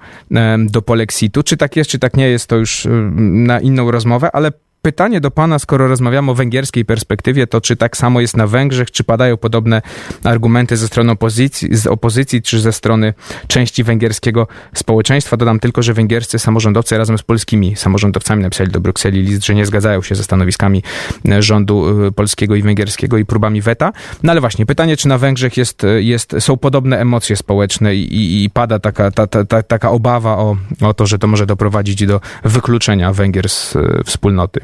do 0.58 0.82
polexitu. 0.82 1.44
Czy 1.44 1.58
tak 1.58 1.76
jest, 1.76 1.90
czy 1.90 2.00
tak 2.00 2.18
nie 2.18 2.30
jest, 2.30 2.48
to 2.48 2.56
już 2.56 2.88
na 3.20 3.60
inną 3.60 3.92
rozmowę, 3.92 4.30
ale 4.34 4.52
pytanie 4.82 5.22
do 5.22 5.32
pana, 5.32 5.60
skoro 5.60 5.88
rozmawiamy 5.88 6.32
o 6.32 6.36
węgierskiej 6.36 6.86
perspektywie, 6.86 7.48
to 7.48 7.62
czy 7.62 7.76
tak 7.76 7.98
samo 7.98 8.22
jest 8.22 8.38
na 8.38 8.48
Węgrzech, 8.48 8.92
czy 8.92 9.04
padają 9.04 9.38
podobne 9.38 9.82
argumenty 10.24 10.78
ze 10.78 10.88
strony 10.88 11.12
opozycji, 11.12 11.76
z 11.76 11.88
opozycji, 11.88 12.42
czy 12.42 12.60
ze 12.60 12.74
strony 12.74 13.14
części 13.48 13.84
węgierskiego 13.84 14.48
społeczeństwa? 14.74 15.38
Dodam 15.38 15.60
tylko, 15.60 15.84
że 15.84 15.94
węgierscy 15.94 16.40
samorządowcy 16.40 16.98
razem 16.98 17.18
z 17.18 17.24
polskimi 17.24 17.76
samorządowcami 17.76 18.44
napisali 18.44 18.72
do 18.72 18.80
Brukseli 18.80 19.22
list, 19.22 19.46
że 19.46 19.56
nie 19.56 19.66
zgadzają 19.66 20.02
się 20.02 20.16
ze 20.16 20.24
stanowiskami 20.24 20.84
e, 21.32 21.42
rządu 21.42 22.06
e, 22.08 22.12
polskiego 22.12 22.56
i 22.56 22.62
węgierskiego 22.62 23.18
i 23.18 23.26
próbami 23.26 23.62
weta. 23.62 23.92
No 24.24 24.32
ale 24.32 24.42
właśnie, 24.42 24.66
pytanie, 24.66 24.98
czy 24.98 25.08
na 25.08 25.18
Węgrzech 25.18 25.58
jest, 25.58 25.84
e, 25.84 26.02
jest, 26.02 26.36
są 26.40 26.58
podobne 26.58 27.00
emocje 27.00 27.36
społeczne 27.36 27.96
i, 27.96 28.16
i, 28.16 28.44
i 28.44 28.50
pada 28.50 28.80
taka, 28.80 29.12
ta, 29.12 29.28
ta, 29.28 29.46
ta, 29.46 29.64
taka 29.64 29.92
obawa 29.92 30.38
o, 30.38 30.58
o 30.82 30.94
to, 30.94 31.06
że 31.06 31.20
to 31.20 31.28
może 31.28 31.46
doprowadzić 31.46 32.06
do 32.06 32.22
wykluczenia 32.44 33.14
Węgier 33.14 33.50
z 33.50 33.78
wspólnoty? 34.06 34.62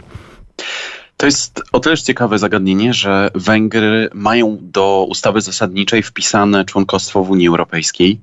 To 1.17 1.25
jest 1.25 1.61
o 1.71 1.79
tyle 1.79 1.97
ciekawe 1.97 2.39
zagadnienie, 2.39 2.93
że 2.93 3.31
Węgry 3.35 4.09
mają 4.13 4.57
do 4.61 5.05
ustawy 5.09 5.41
zasadniczej 5.41 6.03
wpisane 6.03 6.65
członkostwo 6.65 7.23
w 7.23 7.29
Unii 7.29 7.47
Europejskiej. 7.47 8.19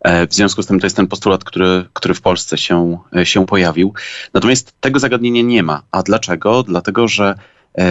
E, 0.00 0.26
w 0.26 0.34
związku 0.34 0.62
z 0.62 0.66
tym 0.66 0.80
to 0.80 0.86
jest 0.86 0.96
ten 0.96 1.06
postulat, 1.06 1.44
który, 1.44 1.84
który 1.92 2.14
w 2.14 2.20
Polsce 2.20 2.58
się, 2.58 2.98
e, 3.16 3.26
się 3.26 3.46
pojawił. 3.46 3.94
Natomiast 4.34 4.74
tego 4.80 4.98
zagadnienia 4.98 5.42
nie 5.42 5.62
ma. 5.62 5.82
A 5.90 6.02
dlaczego? 6.02 6.62
Dlatego, 6.62 7.08
że 7.08 7.34
e, 7.78 7.84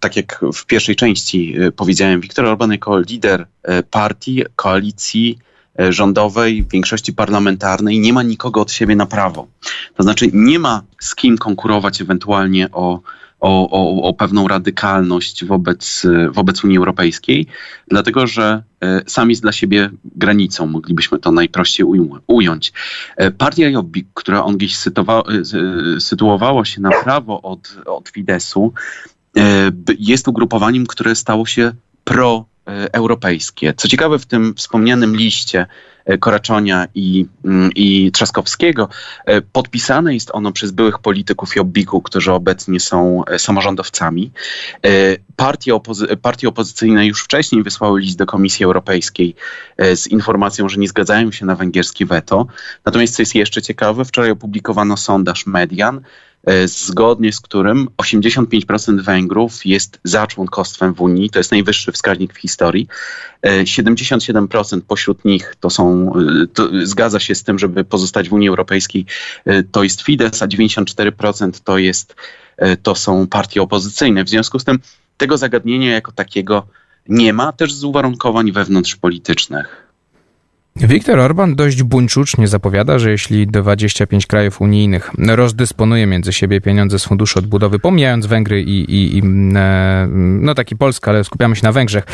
tak 0.00 0.16
jak 0.16 0.40
w 0.54 0.66
pierwszej 0.66 0.96
części 0.96 1.56
powiedziałem, 1.76 2.20
Viktor 2.20 2.46
Orban 2.46 2.72
jako 2.72 2.98
lider 2.98 3.46
partii, 3.90 4.44
koalicji 4.56 5.38
rządowej, 5.90 6.64
większości 6.72 7.12
parlamentarnej 7.12 8.00
nie 8.00 8.12
ma 8.12 8.22
nikogo 8.22 8.60
od 8.60 8.72
siebie 8.72 8.96
na 8.96 9.06
prawo. 9.06 9.46
To 9.96 10.02
znaczy 10.02 10.30
nie 10.32 10.58
ma 10.58 10.82
z 11.00 11.14
kim 11.14 11.38
konkurować 11.38 12.00
ewentualnie 12.00 12.68
o 12.72 13.00
o, 13.44 13.70
o, 13.70 14.02
o 14.02 14.14
pewną 14.14 14.48
radykalność 14.48 15.44
wobec, 15.44 16.06
wobec 16.30 16.64
Unii 16.64 16.78
Europejskiej, 16.78 17.46
dlatego 17.88 18.26
że 18.26 18.62
e, 18.80 19.02
sami 19.06 19.32
jest 19.32 19.42
dla 19.42 19.52
siebie 19.52 19.90
granicą, 20.04 20.66
moglibyśmy 20.66 21.18
to 21.18 21.32
najprościej 21.32 21.86
ująć. 22.26 22.72
E, 23.16 23.30
partia 23.30 23.68
Jobbik, 23.68 24.06
która 24.14 24.44
on 24.44 24.56
gdzieś 24.56 24.76
e, 24.86 26.00
sytuowała 26.00 26.64
się 26.64 26.80
na 26.80 26.90
prawo 27.04 27.42
od, 27.42 27.76
od 27.86 28.08
Fidesu, 28.08 28.72
jest 29.98 30.28
ugrupowaniem, 30.28 30.86
które 30.86 31.14
stało 31.14 31.46
się 31.46 31.72
pro-europejskie. 32.04 33.74
Co 33.76 33.88
ciekawe, 33.88 34.18
w 34.18 34.26
tym 34.26 34.54
wspomnianym 34.54 35.16
liście 35.16 35.66
E, 36.04 36.18
Koraczonia 36.18 36.86
i, 36.94 37.26
mm, 37.44 37.70
i 37.74 38.12
Trzaskowskiego. 38.12 38.88
E, 39.26 39.40
podpisane 39.40 40.14
jest 40.14 40.30
ono 40.32 40.52
przez 40.52 40.70
byłych 40.70 40.98
polityków 40.98 41.56
Jobbiku, 41.56 42.02
którzy 42.02 42.32
obecnie 42.32 42.80
są 42.80 43.24
e, 43.24 43.38
samorządowcami. 43.38 44.30
Partie, 45.36 45.74
opozy- 45.74 46.16
partie 46.16 46.48
opozycyjne 46.48 47.06
już 47.06 47.24
wcześniej 47.24 47.62
wysłały 47.62 48.00
list 48.00 48.18
do 48.18 48.26
Komisji 48.26 48.64
Europejskiej 48.64 49.34
z 49.78 50.06
informacją, 50.06 50.68
że 50.68 50.80
nie 50.80 50.88
zgadzają 50.88 51.32
się 51.32 51.46
na 51.46 51.54
węgierskie 51.54 52.06
weto. 52.06 52.46
Natomiast 52.84 53.16
co 53.16 53.22
jest 53.22 53.34
jeszcze 53.34 53.62
ciekawe, 53.62 54.04
wczoraj 54.04 54.30
opublikowano 54.30 54.96
sondaż 54.96 55.46
Median, 55.46 56.00
zgodnie 56.64 57.32
z 57.32 57.40
którym 57.40 57.88
85% 58.02 59.00
Węgrów 59.00 59.66
jest 59.66 60.00
za 60.04 60.26
członkostwem 60.26 60.94
w 60.94 61.00
Unii. 61.00 61.30
To 61.30 61.38
jest 61.38 61.50
najwyższy 61.50 61.92
wskaźnik 61.92 62.34
w 62.34 62.38
historii. 62.38 62.88
77% 63.44 64.78
e, 64.78 64.80
pośród 64.80 65.24
nich 65.24 65.54
to 65.60 65.70
są, 65.70 66.12
e, 66.42 66.46
to 66.46 66.68
zgadza 66.82 67.20
się 67.20 67.34
z 67.34 67.42
tym, 67.42 67.58
żeby 67.58 67.84
pozostać 67.84 68.28
w 68.28 68.32
Unii 68.32 68.48
Europejskiej, 68.48 69.06
to 69.72 69.82
jest 69.82 70.02
Fidesz, 70.02 70.42
a 70.42 70.46
94% 70.46 71.60
to, 71.64 71.78
jest, 71.78 72.16
to 72.82 72.94
są 72.94 73.26
partie 73.26 73.62
opozycyjne. 73.62 74.24
W 74.24 74.28
związku 74.28 74.58
z 74.58 74.64
tym 74.64 74.78
tego 75.16 75.38
zagadnienia 75.38 75.92
jako 75.92 76.12
takiego 76.12 76.66
nie 77.08 77.32
ma, 77.32 77.52
też 77.52 77.72
z 77.74 77.84
uwarunkowań 77.84 78.52
wewnątrzpolitycznych. 78.52 79.83
Viktor 80.80 81.18
Orban 81.20 81.54
dość 81.54 81.82
buńczucznie 81.82 82.48
zapowiada, 82.48 82.98
że 82.98 83.10
jeśli 83.10 83.46
25 83.46 84.26
krajów 84.26 84.60
unijnych 84.60 85.10
rozdysponuje 85.18 86.06
między 86.06 86.32
siebie 86.32 86.60
pieniądze 86.60 86.98
z 86.98 87.04
Funduszu 87.04 87.38
Odbudowy, 87.38 87.78
pomijając 87.78 88.26
Węgry 88.26 88.62
i, 88.62 88.94
i, 88.94 89.18
i 89.18 89.22
e, 89.56 90.06
no 90.10 90.54
taki 90.54 90.76
Polska, 90.76 91.10
ale 91.10 91.24
skupiamy 91.24 91.56
się 91.56 91.62
na 91.62 91.72
Węgrzech 91.72 92.04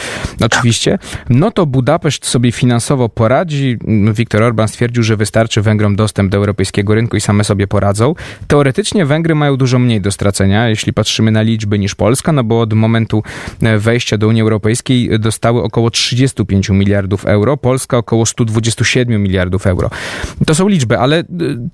oczywiście, 0.40 0.98
no 1.28 1.50
to 1.50 1.66
Budapeszt 1.66 2.26
sobie 2.26 2.52
finansowo 2.52 3.08
poradzi. 3.08 3.78
Viktor 4.12 4.42
Orban 4.42 4.68
stwierdził, 4.68 5.02
że 5.02 5.16
wystarczy 5.16 5.62
Węgrom 5.62 5.96
dostęp 5.96 6.32
do 6.32 6.38
europejskiego 6.38 6.94
rynku 6.94 7.16
i 7.16 7.20
same 7.20 7.44
sobie 7.44 7.66
poradzą. 7.66 8.14
Teoretycznie 8.48 9.06
Węgry 9.06 9.34
mają 9.34 9.56
dużo 9.56 9.78
mniej 9.78 10.00
do 10.00 10.12
stracenia, 10.12 10.68
jeśli 10.68 10.92
patrzymy 10.92 11.30
na 11.30 11.42
liczby 11.42 11.78
niż 11.78 11.94
Polska, 11.94 12.32
no 12.32 12.44
bo 12.44 12.60
od 12.60 12.74
momentu 12.74 13.22
e, 13.62 13.78
wejścia 13.78 14.18
do 14.18 14.28
Unii 14.28 14.42
Europejskiej 14.42 15.20
dostały 15.20 15.62
około 15.62 15.90
35 15.90 16.68
miliardów 16.68 17.26
euro, 17.26 17.56
Polska 17.56 17.98
około 17.98 18.26
100 18.26 18.49
27 18.52 19.22
miliardów 19.22 19.66
euro. 19.66 19.90
To 20.46 20.54
są 20.54 20.68
liczby, 20.68 20.98
ale 20.98 21.20
y, 21.20 21.24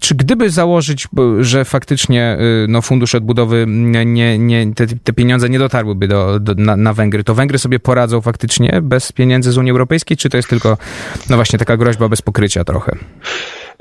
czy 0.01 0.15
gdyby 0.15 0.51
założyć, 0.51 1.09
że 1.41 1.65
faktycznie 1.65 2.39
y, 2.65 2.67
no, 2.69 2.83
Fundusz 2.83 3.15
Odbudowy, 3.15 3.65
nie, 3.69 4.39
nie, 4.39 4.75
te, 4.75 4.87
te 4.87 5.13
pieniądze 5.13 5.49
nie 5.49 5.59
dotarłyby 5.59 6.09
do, 6.09 6.41
do 6.41 6.55
na, 6.55 6.77
na, 6.77 6.93
Węgry, 6.93 7.25
to 7.25 7.35
Węgry 7.35 7.59
sobie 7.59 7.79
poradzą 7.81 8.21
faktycznie 8.21 8.81
bez 8.83 9.13
pieniędzy 9.13 9.53
z 9.53 9.59
Unii 9.59 9.71
Europejskiej, 9.71 10.17
czy 10.17 10.31
to 10.31 10.37
jest 10.37 10.49
tylko 10.49 10.79
no 11.31 11.37
właśnie 11.37 11.59
taka 11.59 11.77
groźba 11.77 12.09
bez 12.09 12.23
pokrycia 12.23 12.65
trochę? 12.65 12.93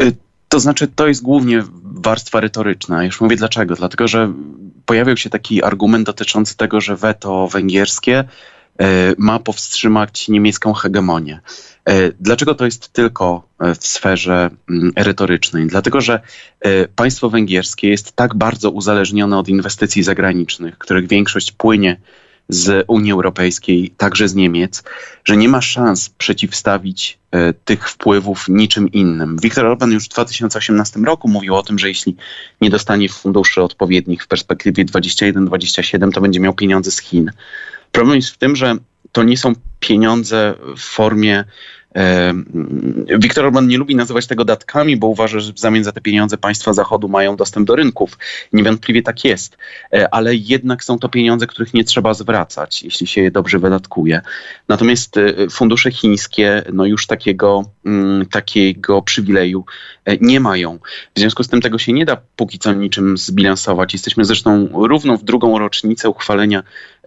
Y, 0.01 0.15
to 0.49 0.59
znaczy, 0.59 0.87
to 0.87 1.07
jest 1.07 1.21
głównie 1.21 1.63
warstwa 1.83 2.39
retoryczna. 2.39 3.03
Już 3.03 3.21
mówię 3.21 3.35
dlaczego. 3.35 3.75
Dlatego, 3.75 4.07
że 4.07 4.33
pojawił 4.85 5.17
się 5.17 5.29
taki 5.29 5.63
argument 5.63 6.05
dotyczący 6.05 6.57
tego, 6.57 6.81
że 6.81 6.95
weto 6.95 7.47
węgierskie 7.47 8.23
ma 9.17 9.39
powstrzymać 9.39 10.27
niemiecką 10.27 10.73
hegemonię. 10.73 11.39
E, 11.89 12.11
dlaczego 12.19 12.55
to 12.55 12.65
jest 12.65 12.93
tylko 12.93 13.47
e, 13.59 13.75
w 13.75 13.87
sferze 13.87 14.49
mm, 14.69 14.91
retorycznej? 14.95 15.67
Dlatego, 15.67 16.01
że 16.01 16.19
e, 16.61 16.87
państwo 16.87 17.29
węgierskie 17.29 17.89
jest 17.89 18.11
tak 18.11 18.35
bardzo 18.35 18.71
uzależnione 18.71 19.37
od 19.37 19.49
inwestycji 19.49 20.03
zagranicznych, 20.03 20.77
których 20.77 21.07
większość 21.07 21.51
płynie 21.51 21.97
z 22.49 22.85
Unii 22.87 23.11
Europejskiej, 23.11 23.93
także 23.97 24.27
z 24.27 24.35
Niemiec, 24.35 24.83
że 25.25 25.37
nie 25.37 25.49
ma 25.49 25.61
szans 25.61 26.09
przeciwstawić 26.09 27.19
e, 27.31 27.53
tych 27.53 27.89
wpływów 27.89 28.45
niczym 28.49 28.91
innym. 28.91 29.37
Viktor 29.41 29.65
Orban 29.65 29.91
już 29.91 30.05
w 30.05 30.09
2018 30.09 30.99
roku 30.99 31.27
mówił 31.27 31.55
o 31.55 31.63
tym, 31.63 31.79
że 31.79 31.87
jeśli 31.87 32.15
nie 32.61 32.69
dostanie 32.69 33.09
funduszy 33.09 33.61
odpowiednich 33.61 34.23
w 34.23 34.27
perspektywie 34.27 34.85
21-27, 34.85 36.11
to 36.11 36.21
będzie 36.21 36.39
miał 36.39 36.53
pieniądze 36.53 36.91
z 36.91 36.99
Chin. 36.99 37.31
Problem 37.95 38.15
jest 38.15 38.29
w 38.29 38.37
tym, 38.37 38.55
że 38.55 38.75
to 39.11 39.23
nie 39.23 39.37
są 39.37 39.53
pieniądze 39.79 40.53
w 40.77 40.81
formie 40.81 41.43
Viktor 43.19 43.45
Orban 43.45 43.67
nie 43.67 43.77
lubi 43.77 43.95
nazywać 43.95 44.27
tego 44.27 44.45
datkami, 44.45 44.97
bo 44.97 45.07
uważa, 45.07 45.39
że 45.39 45.53
w 45.53 45.59
zamian 45.59 45.83
za 45.83 45.91
te 45.91 46.01
pieniądze 46.01 46.37
państwa 46.37 46.73
Zachodu 46.73 47.07
mają 47.07 47.35
dostęp 47.35 47.67
do 47.67 47.75
rynków. 47.75 48.17
Niewątpliwie 48.53 49.01
tak 49.01 49.25
jest, 49.25 49.57
e, 49.93 50.13
ale 50.13 50.35
jednak 50.35 50.83
są 50.83 50.99
to 50.99 51.09
pieniądze, 51.09 51.47
których 51.47 51.73
nie 51.73 51.83
trzeba 51.83 52.13
zwracać, 52.13 52.83
jeśli 52.83 53.07
się 53.07 53.21
je 53.21 53.31
dobrze 53.31 53.59
wydatkuje. 53.59 54.21
Natomiast 54.67 55.17
e, 55.17 55.49
fundusze 55.49 55.91
chińskie 55.91 56.63
no 56.73 56.85
już 56.85 57.07
takiego, 57.07 57.65
takiego 58.31 59.01
przywileju 59.01 59.65
e, 60.05 60.17
nie 60.17 60.39
mają. 60.39 60.79
W 61.15 61.19
związku 61.19 61.43
z 61.43 61.47
tym 61.47 61.61
tego 61.61 61.77
się 61.77 61.93
nie 61.93 62.05
da 62.05 62.17
póki 62.35 62.59
co 62.59 62.73
niczym 62.73 63.17
zbilansować. 63.17 63.93
Jesteśmy 63.93 64.25
zresztą 64.25 64.69
równo 64.73 65.17
w 65.17 65.23
drugą 65.23 65.59
rocznicę 65.59 66.09
uchwalenia 66.09 66.63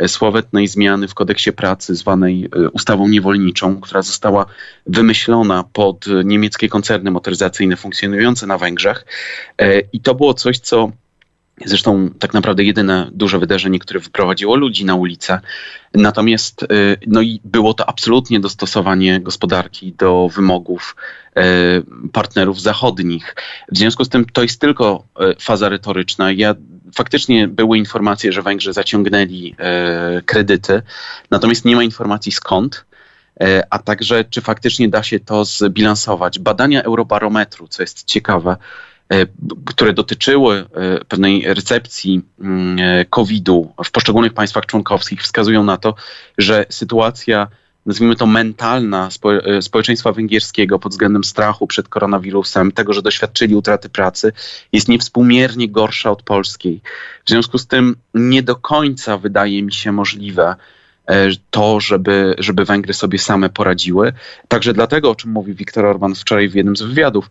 sławetnej 0.06 0.68
zmiany 0.68 1.08
w 1.08 1.14
kodeksie 1.14 1.52
pracy 1.52 1.94
zwanej 1.94 2.50
ustawą 2.73 3.08
niewolniczą, 3.08 3.80
która 3.80 4.02
została 4.02 4.47
wymyślona 4.87 5.64
pod 5.73 6.04
niemieckie 6.25 6.68
koncerny 6.68 7.11
motoryzacyjne 7.11 7.76
funkcjonujące 7.76 8.47
na 8.47 8.58
Węgrzech. 8.58 9.04
E, 9.58 9.80
I 9.80 10.00
to 10.00 10.14
było 10.14 10.35
coś, 10.35 10.58
co 10.58 10.92
Zresztą 11.64 12.10
tak 12.18 12.34
naprawdę 12.34 12.64
jedyne 12.64 13.10
duże 13.12 13.38
wydarzenie, 13.38 13.78
które 13.78 14.00
wyprowadziło 14.00 14.56
ludzi 14.56 14.84
na 14.84 14.94
ulicę. 14.94 15.40
Natomiast 15.94 16.62
e, 16.62 16.66
no 17.06 17.20
i 17.20 17.40
było 17.44 17.74
to 17.74 17.88
absolutnie 17.88 18.40
dostosowanie 18.40 19.20
gospodarki 19.20 19.92
do 19.92 20.28
wymogów 20.34 20.96
e, 21.36 21.42
partnerów 22.12 22.60
zachodnich. 22.60 23.36
W 23.72 23.78
związku 23.78 24.04
z 24.04 24.08
tym 24.08 24.24
to 24.32 24.42
jest 24.42 24.60
tylko 24.60 25.04
faza 25.40 25.68
retoryczna. 25.68 26.32
Ja 26.32 26.54
faktycznie 26.94 27.48
były 27.48 27.78
informacje, 27.78 28.32
że 28.32 28.42
Węgrzy 28.42 28.72
zaciągnęli 28.72 29.54
kredyty, 30.26 30.82
natomiast 31.30 31.64
nie 31.64 31.76
ma 31.76 31.82
informacji 31.82 32.32
skąd. 32.32 32.84
A 33.70 33.78
także 33.78 34.24
czy 34.24 34.40
faktycznie 34.40 34.88
da 34.88 35.02
się 35.02 35.20
to 35.20 35.44
zbilansować. 35.44 36.38
Badania 36.38 36.82
Eurobarometru, 36.82 37.68
co 37.68 37.82
jest 37.82 38.04
ciekawe, 38.04 38.56
które 39.64 39.92
dotyczyły 39.92 40.56
e, 40.58 41.04
pewnej 41.04 41.54
recepcji 41.54 42.22
mm, 42.40 42.78
COVID-u 43.10 43.72
w 43.84 43.90
poszczególnych 43.90 44.32
państwach 44.32 44.66
członkowskich, 44.66 45.22
wskazują 45.22 45.64
na 45.64 45.76
to, 45.76 45.94
że 46.38 46.66
sytuacja 46.68 47.48
nazwijmy 47.86 48.16
to 48.16 48.26
mentalna 48.26 49.08
społeczeństwa 49.60 50.12
węgierskiego 50.12 50.78
pod 50.78 50.92
względem 50.92 51.24
strachu 51.24 51.66
przed 51.66 51.88
koronawirusem, 51.88 52.72
tego, 52.72 52.92
że 52.92 53.02
doświadczyli 53.02 53.54
utraty 53.54 53.88
pracy, 53.88 54.32
jest 54.72 54.88
niewspółmiernie 54.88 55.68
gorsza 55.68 56.10
od 56.10 56.22
polskiej. 56.22 56.80
W 57.24 57.30
związku 57.30 57.58
z 57.58 57.66
tym 57.66 57.96
nie 58.14 58.42
do 58.42 58.56
końca 58.56 59.18
wydaje 59.18 59.62
mi 59.62 59.72
się 59.72 59.92
możliwe, 59.92 60.56
E, 61.08 61.28
to, 61.50 61.80
żeby, 61.80 62.34
żeby 62.38 62.64
Węgry 62.64 62.94
sobie 62.94 63.18
same 63.18 63.50
poradziły. 63.50 64.12
Także 64.48 64.72
dlatego, 64.72 65.10
o 65.10 65.14
czym 65.14 65.30
mówił 65.30 65.54
Viktor 65.54 65.86
Orban 65.86 66.14
wczoraj 66.14 66.48
w 66.48 66.54
jednym 66.54 66.76
z 66.76 66.82
wywiadów, 66.82 67.30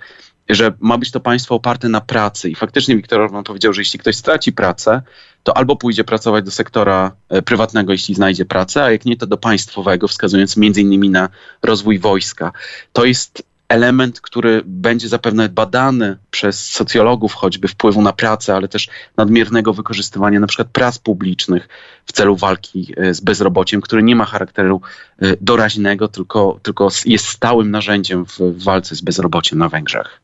że 0.49 0.73
ma 0.79 0.97
być 0.97 1.11
to 1.11 1.19
państwo 1.19 1.55
oparte 1.55 1.89
na 1.89 2.01
pracy. 2.01 2.49
I 2.49 2.55
faktycznie 2.55 2.95
Viktor 2.95 3.21
Orban 3.21 3.43
powiedział, 3.43 3.73
że 3.73 3.81
jeśli 3.81 3.99
ktoś 3.99 4.15
straci 4.15 4.53
pracę, 4.53 5.01
to 5.43 5.57
albo 5.57 5.75
pójdzie 5.75 6.03
pracować 6.03 6.45
do 6.45 6.51
sektora 6.51 7.11
e, 7.29 7.41
prywatnego, 7.41 7.91
jeśli 7.91 8.15
znajdzie 8.15 8.45
pracę, 8.45 8.83
a 8.83 8.91
jak 8.91 9.05
nie, 9.05 9.17
to 9.17 9.27
do 9.27 9.37
państwowego, 9.37 10.07
wskazując 10.07 10.57
między 10.57 10.81
innymi 10.81 11.09
na 11.09 11.29
rozwój 11.63 11.99
wojska. 11.99 12.51
To 12.93 13.05
jest 13.05 13.43
element, 13.69 14.21
który 14.21 14.61
będzie 14.65 15.09
zapewne 15.09 15.49
badany 15.49 16.17
przez 16.31 16.69
socjologów, 16.69 17.33
choćby 17.33 17.67
wpływu 17.67 18.01
na 18.01 18.13
pracę, 18.13 18.55
ale 18.55 18.67
też 18.67 18.87
nadmiernego 19.17 19.73
wykorzystywania 19.73 20.39
na 20.39 20.47
przykład 20.47 20.67
prac 20.67 20.99
publicznych 20.99 21.69
w 22.05 22.11
celu 22.11 22.35
walki 22.35 22.93
e, 22.97 23.13
z 23.13 23.19
bezrobociem, 23.19 23.81
który 23.81 24.03
nie 24.03 24.15
ma 24.15 24.25
charakteru 24.25 24.81
e, 25.21 25.33
doraźnego, 25.41 26.07
tylko, 26.07 26.59
tylko 26.63 26.89
jest 27.05 27.27
stałym 27.27 27.71
narzędziem 27.71 28.25
w 28.25 28.63
walce 28.63 28.95
z 28.95 29.01
bezrobociem 29.01 29.59
na 29.59 29.69
Węgrzech. 29.69 30.21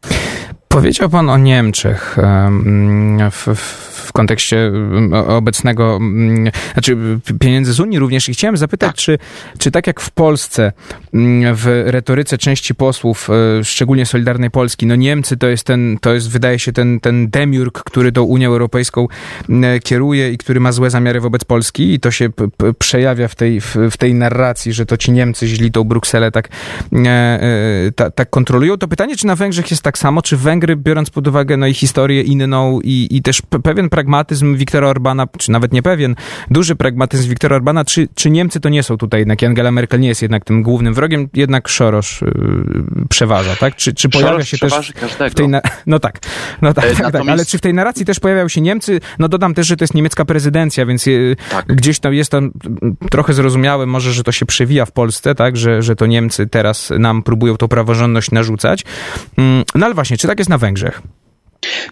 Powiedział 0.67 1.09
Pan 1.09 1.29
o 1.29 1.37
Niemczech 1.37 2.17
w, 3.31 3.55
w, 3.55 3.92
w 4.03 4.13
kontekście 4.13 4.71
obecnego, 5.27 5.99
znaczy 6.73 6.97
pieniędzy 7.39 7.73
z 7.73 7.79
Unii 7.79 7.99
również 7.99 8.29
i 8.29 8.33
chciałem 8.33 8.57
zapytać, 8.57 8.89
tak. 8.89 8.97
czy, 8.97 9.17
czy 9.57 9.71
tak 9.71 9.87
jak 9.87 10.01
w 10.01 10.11
Polsce 10.11 10.71
w 11.53 11.83
retoryce 11.85 12.37
części 12.37 12.75
posłów, 12.75 13.29
e, 13.59 13.63
szczególnie 13.63 14.05
Solidarnej 14.05 14.51
Polski, 14.51 14.85
no 14.85 14.95
Niemcy 14.95 15.37
to 15.37 15.47
jest 15.47 15.63
ten, 15.63 15.97
to 16.01 16.13
jest 16.13 16.29
wydaje 16.29 16.59
się 16.59 16.71
ten, 16.71 16.99
ten 16.99 17.29
demiurg, 17.29 17.83
który 17.83 18.11
tą 18.11 18.23
Unią 18.23 18.49
Europejską 18.49 19.07
kieruje 19.83 20.31
i 20.31 20.37
który 20.37 20.59
ma 20.59 20.71
złe 20.71 20.89
zamiary 20.89 21.19
wobec 21.19 21.43
Polski 21.43 21.93
i 21.93 21.99
to 21.99 22.11
się 22.11 22.29
przejawia 22.79 23.27
w 23.27 23.35
tej, 23.35 23.61
w, 23.61 23.75
w, 23.91 23.97
tej 23.97 24.13
narracji, 24.13 24.73
że 24.73 24.85
to 24.85 24.97
ci 24.97 25.11
Niemcy 25.11 25.47
źli 25.47 25.71
tą 25.71 25.83
Brukselę 25.83 26.31
tak, 26.31 26.49
e, 26.93 27.09
e, 27.09 27.91
ta, 27.95 28.11
tak 28.11 28.29
kontrolują. 28.29 28.77
To 28.77 28.87
pytanie, 28.87 29.15
czy 29.17 29.27
na 29.27 29.35
Węgrzech 29.35 29.71
jest 29.71 29.83
tak 29.83 29.97
samo, 29.97 30.21
czy 30.21 30.37
Węgry 30.37 30.75
biorąc 30.75 31.09
pod 31.09 31.27
uwagę 31.27 31.57
no, 31.57 31.67
i 31.67 31.73
historię 31.73 32.21
inną 32.21 32.81
i, 32.81 33.07
i 33.11 33.21
też 33.21 33.41
pewien 33.63 33.89
pragmatyzm 33.93 34.55
Wiktora 34.55 34.87
Orbana, 34.87 35.27
czy 35.37 35.51
nawet 35.51 35.73
nie 35.73 35.83
pewien, 35.83 36.15
duży 36.51 36.75
pragmatyzm 36.75 37.29
Wiktora 37.29 37.55
Orbana, 37.55 37.85
czy, 37.85 38.07
czy 38.15 38.29
Niemcy 38.29 38.59
to 38.59 38.69
nie 38.69 38.83
są 38.83 38.97
tutaj 38.97 39.21
jednak, 39.21 39.43
Angela 39.43 39.71
Merkel 39.71 39.99
nie 39.99 40.07
jest 40.07 40.21
jednak 40.21 40.45
tym 40.45 40.63
głównym 40.63 40.93
wrogiem, 40.93 41.29
jednak 41.33 41.69
Soros 41.69 42.21
yy, 42.21 42.27
przeważa, 43.09 43.55
tak? 43.55 43.75
Czy, 43.75 43.93
czy 43.93 44.09
pojawia 44.09 44.45
się 44.45 44.57
też 44.57 44.93
w 45.31 45.33
tej... 45.33 45.47
Na... 45.47 45.61
No 45.85 45.99
tak, 45.99 46.19
no 46.61 46.73
tak, 46.73 46.85
e, 46.85 46.87
tak, 46.87 46.97
natomiast... 46.97 47.25
tak, 47.25 47.33
ale 47.33 47.45
czy 47.45 47.57
w 47.57 47.61
tej 47.61 47.73
narracji 47.73 48.05
też 48.05 48.19
pojawiają 48.19 48.47
się 48.47 48.61
Niemcy? 48.61 48.99
No 49.19 49.27
dodam 49.27 49.53
też, 49.53 49.67
że 49.67 49.77
to 49.77 49.83
jest 49.83 49.93
niemiecka 49.93 50.25
prezydencja, 50.25 50.85
więc 50.85 51.05
yy, 51.05 51.35
tak. 51.49 51.65
gdzieś 51.65 51.99
tam 51.99 52.13
jest 52.13 52.31
to 52.31 52.41
trochę 53.11 53.33
zrozumiałe, 53.33 53.85
może, 53.85 54.13
że 54.13 54.23
to 54.23 54.31
się 54.31 54.45
przewija 54.45 54.85
w 54.85 54.91
Polsce, 54.91 55.35
tak? 55.35 55.57
Że, 55.57 55.81
że 55.81 55.95
to 55.95 56.05
Niemcy 56.05 56.47
teraz 56.47 56.91
nam 56.99 57.23
próbują 57.23 57.57
tą 57.57 57.67
praworządność 57.67 58.31
narzucać. 58.31 58.83
Yy, 59.37 59.43
no 59.75 59.85
ale 59.85 59.93
właśnie, 59.93 60.17
czy 60.17 60.27
tak 60.27 60.39
jest 60.39 60.49
na 60.49 60.57
Węgrzech. 60.57 61.01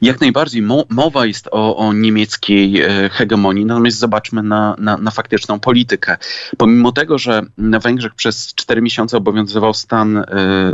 Jak 0.01 0.21
najbardziej 0.21 0.62
mowa 0.89 1.25
jest 1.25 1.47
o, 1.51 1.77
o 1.77 1.93
niemieckiej 1.93 2.81
e, 2.81 3.10
hegemonii, 3.10 3.65
natomiast 3.65 3.97
zobaczmy 3.97 4.43
na, 4.43 4.75
na, 4.79 4.97
na, 4.97 5.12
faktyczną 5.12 5.60
politykę. 5.60 6.17
Pomimo 6.57 6.91
tego, 6.91 7.17
że 7.17 7.41
na 7.57 7.79
Węgrzech 7.79 8.15
przez 8.15 8.55
cztery 8.55 8.81
miesiące 8.81 9.17
obowiązywał 9.17 9.73
stan 9.73 10.17
e, 10.17 10.23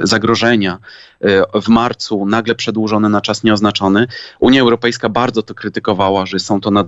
zagrożenia, 0.03 0.79
w 1.63 1.67
marcu 1.67 2.25
nagle 2.25 2.55
przedłużony 2.55 3.09
na 3.09 3.21
czas 3.21 3.43
nieoznaczony, 3.43 4.07
Unia 4.39 4.61
Europejska 4.61 5.09
bardzo 5.09 5.43
to 5.43 5.53
krytykowała, 5.53 6.25
że 6.25 6.39
są 6.39 6.61
to 6.61 6.71
nad, 6.71 6.87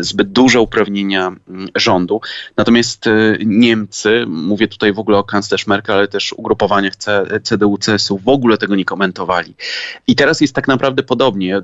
zbyt 0.00 0.32
duże 0.32 0.60
uprawnienia 0.60 1.32
rządu. 1.74 2.20
Natomiast 2.56 3.04
Niemcy, 3.44 4.24
mówię 4.26 4.68
tutaj 4.68 4.92
w 4.92 4.98
ogóle 4.98 5.18
o 5.18 5.24
kanclerz 5.24 5.66
Merkel, 5.66 5.96
ale 5.96 6.08
też 6.08 6.32
ugrupowaniach 6.32 6.94
CDU-CSU, 7.42 8.18
w 8.20 8.28
ogóle 8.28 8.58
tego 8.58 8.74
nie 8.76 8.84
komentowali. 8.84 9.54
I 10.06 10.16
teraz 10.16 10.40
jest 10.40 10.54
tak 10.54 10.68
naprawdę 10.68 11.02
podobnie 11.02 11.60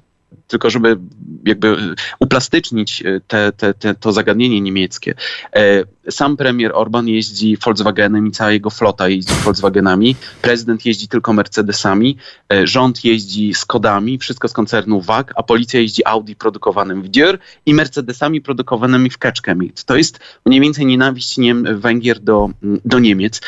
tylko 0.50 0.70
żeby 0.70 0.96
jakby 1.44 1.76
uplastycznić 2.18 3.02
e, 3.02 3.20
te, 3.26 3.52
te, 3.52 3.74
te, 3.74 3.94
to 3.94 4.12
zagadnienie 4.12 4.60
niemieckie. 4.60 5.14
E, 5.56 5.84
sam 6.10 6.36
premier 6.36 6.72
Orban 6.74 7.08
jeździ 7.08 7.56
Volkswagenem 7.56 8.26
i 8.26 8.30
cała 8.30 8.52
jego 8.52 8.70
flota 8.70 9.08
jeździ 9.08 9.34
Volkswagenami. 9.44 10.16
Prezydent 10.42 10.86
jeździ 10.86 11.08
tylko 11.08 11.32
Mercedesami. 11.32 12.16
E, 12.52 12.66
rząd 12.66 13.04
jeździ 13.04 13.54
Skodami, 13.54 14.18
wszystko 14.18 14.48
z 14.48 14.52
koncernu 14.52 15.00
WAG, 15.00 15.32
a 15.36 15.42
policja 15.42 15.80
jeździ 15.80 16.04
Audi 16.04 16.32
produkowanym 16.34 17.02
w 17.02 17.08
Dior 17.08 17.38
i 17.66 17.74
Mercedesami 17.74 18.40
produkowanymi 18.40 19.10
w 19.10 19.18
Keczkemi. 19.18 19.72
To 19.86 19.96
jest 19.96 20.20
mniej 20.46 20.60
więcej 20.60 20.86
nienawiść 20.86 21.38
Niem 21.38 21.80
Węgier 21.80 22.20
do, 22.20 22.50
do 22.84 22.98
Niemiec. 22.98 23.40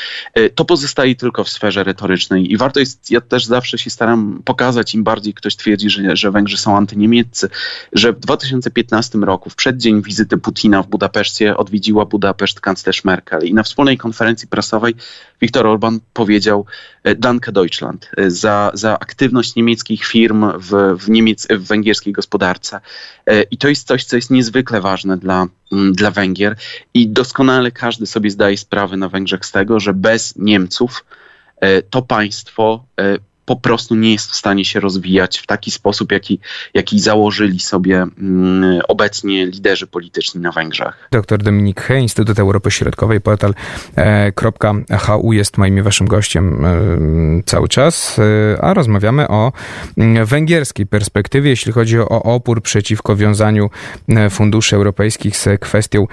To 0.54 0.64
pozostaje 0.64 1.14
tylko 1.14 1.44
w 1.44 1.48
sferze 1.48 1.84
retorycznej 1.84 2.52
i 2.52 2.56
warto 2.56 2.80
jest, 2.80 3.10
ja 3.10 3.20
też 3.20 3.44
zawsze 3.44 3.78
się 3.78 3.90
staram 3.90 4.42
pokazać, 4.44 4.94
im 4.94 5.04
bardziej 5.04 5.34
ktoś 5.34 5.56
twierdzi, 5.56 5.90
że, 5.90 6.16
że 6.16 6.30
Węgrzy 6.30 6.58
są 6.58 6.76
antyniemieccy, 6.92 7.48
że 7.92 8.12
w 8.12 8.20
2015 8.20 9.18
roku, 9.18 9.50
w 9.50 9.54
przeddzień 9.54 10.02
wizyty 10.02 10.36
Putina 10.36 10.82
w 10.82 10.86
Budapeszcie, 10.86 11.56
odwiedziła 11.56 12.04
Budapeszt 12.04 12.60
kanclerz 12.60 13.04
Merkel 13.04 13.46
i 13.46 13.54
na 13.54 13.62
wspólnej 13.62 13.98
konferencji 13.98 14.48
prasowej 14.48 14.94
Viktor 15.40 15.66
Orban 15.66 16.00
powiedział 16.12 16.66
e, 17.04 17.14
Danke 17.14 17.52
Deutschland 17.52 18.10
e, 18.16 18.30
za, 18.30 18.70
za 18.74 18.98
aktywność 18.98 19.54
niemieckich 19.56 20.04
firm 20.04 20.46
w, 20.58 20.96
w, 20.98 21.10
niemiec, 21.10 21.48
w 21.50 21.66
węgierskiej 21.66 22.12
gospodarce. 22.12 22.80
E, 23.26 23.42
I 23.42 23.56
to 23.56 23.68
jest 23.68 23.86
coś, 23.86 24.04
co 24.04 24.16
jest 24.16 24.30
niezwykle 24.30 24.80
ważne 24.80 25.16
dla, 25.16 25.46
mm, 25.72 25.92
dla 25.92 26.10
Węgier 26.10 26.56
i 26.94 27.08
doskonale 27.08 27.70
każdy 27.70 28.06
sobie 28.06 28.30
zdaje 28.30 28.56
sprawę 28.56 28.96
na 28.96 29.08
Węgrzech 29.08 29.46
z 29.46 29.52
tego, 29.52 29.80
że 29.80 29.94
bez 29.94 30.34
Niemców 30.36 31.04
to 31.90 32.02
państwo 32.02 32.84
po 33.44 33.56
prostu 33.56 33.94
nie 33.94 34.12
jest 34.12 34.30
w 34.30 34.34
stanie 34.34 34.64
się 34.64 34.80
rozwijać 34.80 35.38
w 35.38 35.46
taki 35.46 35.70
sposób, 35.70 36.12
jaki, 36.12 36.40
jaki 36.74 37.00
założyli 37.00 37.60
sobie 37.60 37.96
mm, 37.96 38.80
obecnie 38.88 39.46
liderzy 39.46 39.86
polityczni 39.86 40.40
na 40.40 40.52
Węgrzech. 40.52 41.08
Dr 41.10 41.42
Dominik 41.42 41.80
He, 41.80 42.00
Instytut 42.00 42.38
Europy 42.38 42.70
Środkowej, 42.70 43.20
portal.hu 43.20 45.32
jest 45.32 45.58
moim 45.58 45.78
i 45.78 45.82
waszym 45.82 46.06
gościem 46.06 46.64
e, 46.64 46.78
cały 47.46 47.68
czas, 47.68 48.18
e, 48.18 48.64
a 48.64 48.74
rozmawiamy 48.74 49.28
o 49.28 49.52
mm, 49.98 50.26
węgierskiej 50.26 50.86
perspektywie, 50.86 51.50
jeśli 51.50 51.72
chodzi 51.72 51.98
o 51.98 52.22
opór 52.22 52.62
przeciwko 52.62 53.16
wiązaniu 53.16 53.70
e, 54.08 54.30
funduszy 54.30 54.76
europejskich 54.76 55.36
z 55.36 55.60
kwestią 55.60 56.06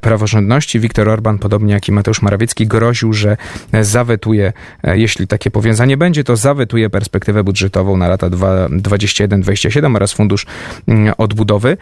praworządności. 0.00 0.80
Viktor 0.80 1.08
Orban, 1.08 1.38
podobnie 1.38 1.74
jak 1.74 1.88
i 1.88 1.92
Mateusz 1.92 2.22
Morawiecki, 2.22 2.66
groził, 2.66 3.12
że 3.12 3.36
zawetuje, 3.80 4.52
jeśli 4.84 5.26
takie 5.26 5.50
powiązanie 5.50 5.96
będzie, 5.96 6.24
to 6.24 6.36
zawetuje 6.36 6.79
perspektywę 6.88 7.44
budżetową 7.44 7.96
na 7.96 8.08
lata 8.08 8.30
2021-2027 8.30 9.96
oraz 9.96 10.12
Fundusz 10.12 10.46
mm, 10.88 11.14
Odbudowy. 11.18 11.76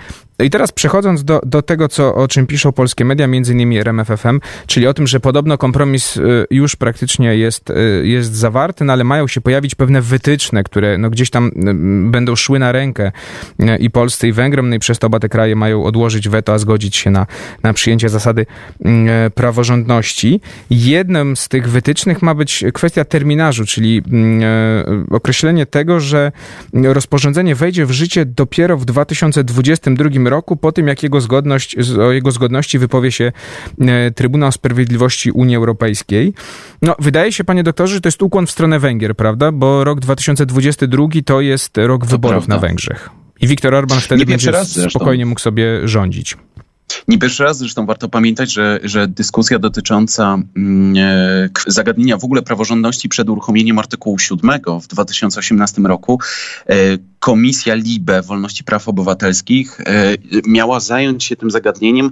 I 0.45 0.51
teraz 0.51 0.73
przechodząc 0.73 1.25
do, 1.25 1.41
do 1.47 1.63
tego, 1.63 1.89
co, 1.89 2.15
o 2.15 2.29
czym 2.29 2.47
piszą 2.47 2.73
polskie 2.73 3.05
media, 3.05 3.27
między 3.27 3.53
innymi 3.53 3.79
RMFFM, 3.79 4.41
czyli 4.67 4.87
o 4.87 4.95
tym, 4.95 5.07
że 5.07 5.21
podobno 5.21 5.59
kompromis 5.59 6.17
y, 6.17 6.47
już 6.51 6.77
praktycznie 6.77 7.37
jest, 7.37 7.71
y, 7.71 8.03
jest 8.07 8.35
zawarty, 8.35 8.85
no 8.85 8.93
ale 8.93 9.05
mają 9.05 9.29
się 9.29 9.41
pojawić 9.41 9.75
pewne 9.75 10.01
wytyczne, 10.01 10.65
które 10.65 10.99
no 10.99 11.11
gdzieś 11.11 11.31
tam 11.31 11.47
y, 11.47 12.11
będą 12.11 12.37
szły 12.37 12.59
na 12.59 12.73
rękę 12.73 13.13
i 13.81 13.91
Polsce 13.91 14.29
i 14.29 14.33
Węgrom, 14.33 14.69
no 14.69 14.77
i 14.77 14.79
przez 14.79 14.99
to 14.99 15.07
oba 15.07 15.21
te 15.21 15.29
kraje 15.29 15.57
mają 15.57 15.85
odłożyć 15.85 16.29
weto, 16.29 16.53
a 16.53 16.59
zgodzić 16.59 16.97
się 16.97 17.11
na, 17.11 17.27
na 17.63 17.73
przyjęcie 17.73 18.09
zasady 18.09 18.47
praworządności. 19.35 20.41
Jednym 20.71 21.37
z 21.37 21.49
tych 21.49 21.69
wytycznych 21.69 22.23
ma 22.23 22.35
być 22.35 22.65
kwestia 22.75 23.05
terminarzu, 23.05 23.67
czyli 23.67 24.03
określenie 25.11 25.67
tego, 25.67 26.01
że 26.01 26.33
rozporządzenie 26.73 27.55
wejdzie 27.55 27.87
w 27.87 27.91
życie 27.91 28.25
dopiero 28.27 28.77
w 28.77 28.85
2022 28.85 30.31
roku, 30.31 30.57
po 30.57 30.73
tym 30.73 30.89
jak 30.89 31.03
jego 31.03 31.21
zgodność, 31.21 31.77
o 31.99 32.13
jego 32.13 32.31
zgodności 32.31 32.79
wypowie 32.79 33.13
się 33.13 33.33
e, 33.81 34.11
Trybunał 34.11 34.53
Sprawiedliwości 34.53 35.31
Unii 35.31 35.57
Europejskiej. 35.57 36.35
No, 36.83 36.97
wydaje 36.99 37.33
się, 37.33 37.45
panie 37.45 37.63
doktorze, 37.63 37.95
że 37.95 38.01
to 38.01 38.09
jest 38.09 38.23
ukłon 38.23 38.47
w 38.47 38.51
stronę 38.51 38.79
Węgier, 38.79 39.17
prawda? 39.17 39.53
Bo 39.53 39.85
rok 39.85 40.01
2022 40.01 41.07
to 41.25 41.41
jest 41.41 41.79
rok 41.79 42.03
to 42.03 42.11
wyborów 42.11 42.47
prawda. 42.47 42.55
na 42.55 42.69
Węgrzech. 42.69 43.11
I 43.41 43.47
Viktor 43.47 43.75
Orban 43.75 44.01
wtedy 44.01 44.27
będzie 44.27 44.53
spokojnie 44.65 45.27
mógł 45.27 45.41
sobie 45.41 45.89
rządzić. 45.89 46.37
Nie 47.09 47.19
pierwszy 47.19 47.45
raz 47.45 47.59
zresztą 47.59 47.87
warto 47.87 48.09
pamiętać, 48.09 48.53
że, 48.53 48.81
że 48.83 49.09
dyskusja 49.09 49.59
dotycząca 49.59 50.39
mm, 50.57 50.97
e, 50.97 51.49
zagadnienia 51.67 52.17
w 52.17 52.25
ogóle 52.25 52.43
praworządności 52.43 53.09
przed 53.09 53.29
uruchomieniem 53.29 53.79
artykułu 53.79 54.19
7 54.19 54.51
w 54.83 54.87
2018 54.87 55.83
roku 55.83 56.21
e, 56.67 56.75
Komisja 57.19 57.75
LIBE 57.75 58.23
Wolności 58.23 58.65
Praw 58.65 58.89
Obywatelskich 58.89 59.81
e, 59.81 59.85
miała 60.47 60.81
zająć 60.81 61.25
się 61.25 61.37
tym 61.37 61.51
zagadnieniem 61.51 62.11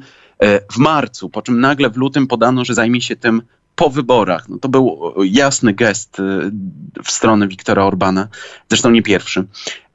w 0.72 0.78
marcu, 0.78 1.28
po 1.28 1.42
czym 1.42 1.61
nagle 1.61 1.90
w 1.90 1.96
lutym 1.96 2.26
podano, 2.26 2.64
że 2.64 2.74
zajmie 2.74 3.00
się 3.00 3.16
tym 3.16 3.42
po 3.77 3.91
wyborach. 3.91 4.49
No 4.49 4.59
to 4.59 4.69
był 4.69 5.12
jasny 5.25 5.73
gest 5.73 6.17
w 7.05 7.11
stronę 7.11 7.49
Wiktora 7.49 7.85
Orbana, 7.85 8.29
zresztą 8.69 8.91
nie 8.91 9.03
pierwszy. 9.03 9.45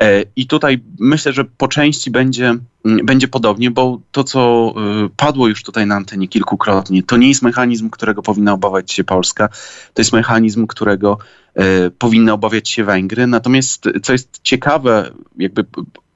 E, 0.02 0.24
I 0.36 0.48
tutaj 0.48 0.84
myślę, 1.00 1.34
że 1.34 1.46
po 1.46 1.68
części 1.68 2.12
będzie, 2.12 2.56
będzie 2.84 3.28
podobnie, 3.28 3.72
bo 3.72 4.00
to, 4.12 4.24
co 4.24 4.74
padło 5.18 5.48
już 5.48 5.64
tutaj 5.64 5.88
na 5.88 5.96
antenie 5.96 6.28
kilkukrotnie, 6.28 7.04
to 7.04 7.18
nie 7.18 7.28
jest 7.28 7.42
mechanizm, 7.42 7.90
którego 7.90 8.22
powinna 8.22 8.54
obawiać 8.54 8.92
się 8.92 9.04
Polska, 9.04 9.50
to 9.94 10.02
jest 10.02 10.14
mechanizm, 10.14 10.68
którego 10.68 11.18
e, 11.56 11.90
powinny 11.90 12.34
obawiać 12.34 12.70
się 12.70 12.84
Węgry. 12.84 13.28
Natomiast, 13.28 13.90
co 14.04 14.12
jest 14.12 14.40
ciekawe, 14.44 15.12
jakby 15.38 15.66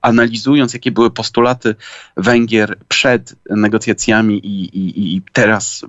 analizując, 0.01 0.73
jakie 0.73 0.91
były 0.91 1.11
postulaty 1.11 1.75
Węgier 2.17 2.77
przed 2.87 3.35
negocjacjami 3.49 4.37
i, 4.37 4.63
i, 4.77 5.15
i 5.15 5.21
teraz 5.33 5.85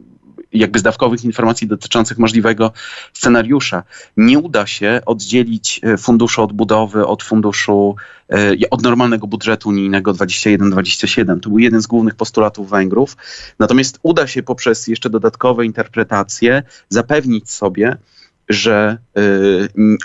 jakby 0.58 0.78
zdawkowych 0.78 1.24
informacji 1.24 1.66
dotyczących 1.66 2.18
możliwego 2.18 2.72
scenariusza. 3.12 3.82
Nie 4.16 4.38
uda 4.38 4.66
się 4.66 5.00
oddzielić 5.06 5.80
e, 5.82 5.96
funduszu 5.96 6.42
odbudowy 6.42 7.06
od 7.06 7.22
funduszu, 7.22 7.96
e, 8.32 8.52
od 8.70 8.82
normalnego 8.82 9.26
budżetu 9.26 9.68
unijnego 9.68 10.12
21-27. 10.12 11.40
To 11.40 11.48
był 11.48 11.58
jeden 11.58 11.82
z 11.82 11.86
głównych 11.86 12.14
postulatów 12.14 12.70
Węgrów. 12.70 13.16
Natomiast 13.58 13.98
uda 14.02 14.26
się 14.26 14.42
poprzez 14.42 14.86
jeszcze 14.86 15.10
dodatkowe 15.10 15.64
interpretacje 15.64 16.62
zapewnić 16.88 17.50
sobie, 17.50 17.96
że 18.48 18.98
e, 19.16 19.20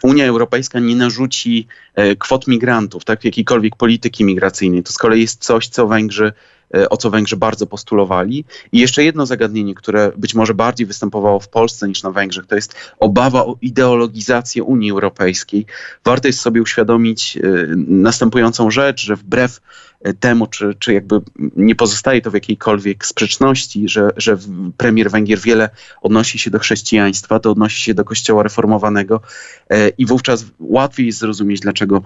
Unia 0.03 0.25
Europejska 0.25 0.79
nie 0.79 0.95
narzuci 0.95 1.67
kwot 2.19 2.47
migrantów, 2.47 3.05
tak, 3.05 3.25
jakiejkolwiek 3.25 3.75
polityki 3.75 4.23
migracyjnej. 4.23 4.83
To 4.83 4.93
z 4.93 4.97
kolei 4.97 5.21
jest 5.21 5.43
coś, 5.43 5.67
co 5.67 5.87
Węgrzy 5.87 6.33
o 6.89 6.97
co 6.97 7.09
Węgrzy 7.09 7.37
bardzo 7.37 7.67
postulowali. 7.67 8.45
I 8.71 8.79
jeszcze 8.79 9.03
jedno 9.03 9.25
zagadnienie, 9.25 9.75
które 9.75 10.11
być 10.17 10.35
może 10.35 10.53
bardziej 10.53 10.87
występowało 10.87 11.39
w 11.39 11.49
Polsce 11.49 11.87
niż 11.87 12.03
na 12.03 12.11
Węgrzech, 12.11 12.45
to 12.45 12.55
jest 12.55 12.75
obawa 12.99 13.45
o 13.45 13.57
ideologizację 13.61 14.63
Unii 14.63 14.91
Europejskiej. 14.91 15.65
Warto 16.05 16.27
jest 16.27 16.39
sobie 16.39 16.61
uświadomić 16.61 17.37
e, 17.37 17.41
następującą 17.87 18.71
rzecz, 18.71 19.01
że 19.01 19.15
wbrew 19.15 19.61
e, 20.01 20.13
temu, 20.13 20.47
czy, 20.47 20.75
czy 20.79 20.93
jakby 20.93 21.21
nie 21.55 21.75
pozostaje 21.75 22.21
to 22.21 22.31
w 22.31 22.33
jakiejkolwiek 22.33 23.05
sprzeczności, 23.05 23.89
że, 23.89 24.09
że 24.17 24.37
premier 24.77 25.11
Węgier 25.11 25.39
wiele 25.39 25.69
odnosi 26.01 26.39
się 26.39 26.51
do 26.51 26.59
chrześcijaństwa, 26.59 27.39
to 27.39 27.51
odnosi 27.51 27.83
się 27.83 27.93
do 27.93 28.03
kościoła 28.03 28.43
reformowanego 28.43 29.21
i 29.97 30.05
wówczas 30.05 30.45
łatwiej 30.59 31.05
jest 31.05 31.19
zrozumieć, 31.19 31.59
dlaczego 31.59 32.01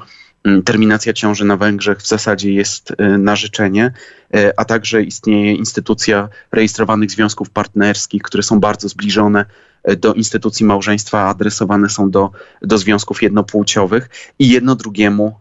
terminacja 0.66 1.14
ciąży 1.14 1.46
na 1.46 1.58
Węgrzech 1.58 1.98
w 1.98 2.08
zasadzie 2.08 2.54
jest 2.54 2.92
y, 2.92 3.18
na 3.18 3.36
życzenie, 3.36 3.92
y, 4.36 4.52
a 4.58 4.66
także 4.66 5.04
istnieje 5.04 5.54
instytucja 5.54 6.30
rejestrowanych 6.52 7.12
związków 7.12 7.50
partnerskich, 7.50 8.22
które 8.22 8.44
są 8.44 8.60
bardzo 8.60 8.90
zbliżone 8.90 9.46
y, 9.90 9.96
do 9.96 10.14
instytucji 10.14 10.66
małżeństwa, 10.66 11.22
a 11.22 11.30
adresowane 11.30 11.90
są 11.90 12.12
do, 12.12 12.32
do 12.62 12.78
związków 12.78 13.24
jednopłciowych 13.24 14.10
i 14.40 14.50
jedno 14.50 14.76
drugiemu 14.76 15.40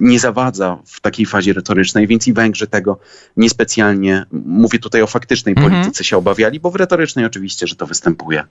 nie 0.00 0.20
zawadza 0.20 0.78
w 0.86 1.00
takiej 1.00 1.26
fazie 1.26 1.52
retorycznej, 1.52 2.06
więc 2.06 2.28
i 2.28 2.32
Węgrzy 2.32 2.66
tego 2.66 2.98
niespecjalnie, 3.36 4.24
mówię 4.32 4.78
tutaj 4.78 5.02
o 5.02 5.06
faktycznej 5.06 5.54
mhm. 5.56 5.72
polityce, 5.72 6.04
się 6.04 6.16
obawiali, 6.16 6.60
bo 6.60 6.70
w 6.70 6.76
retorycznej 6.76 7.24
oczywiście, 7.24 7.66
że 7.66 7.76
to 7.76 7.86
występuje. 7.86 8.44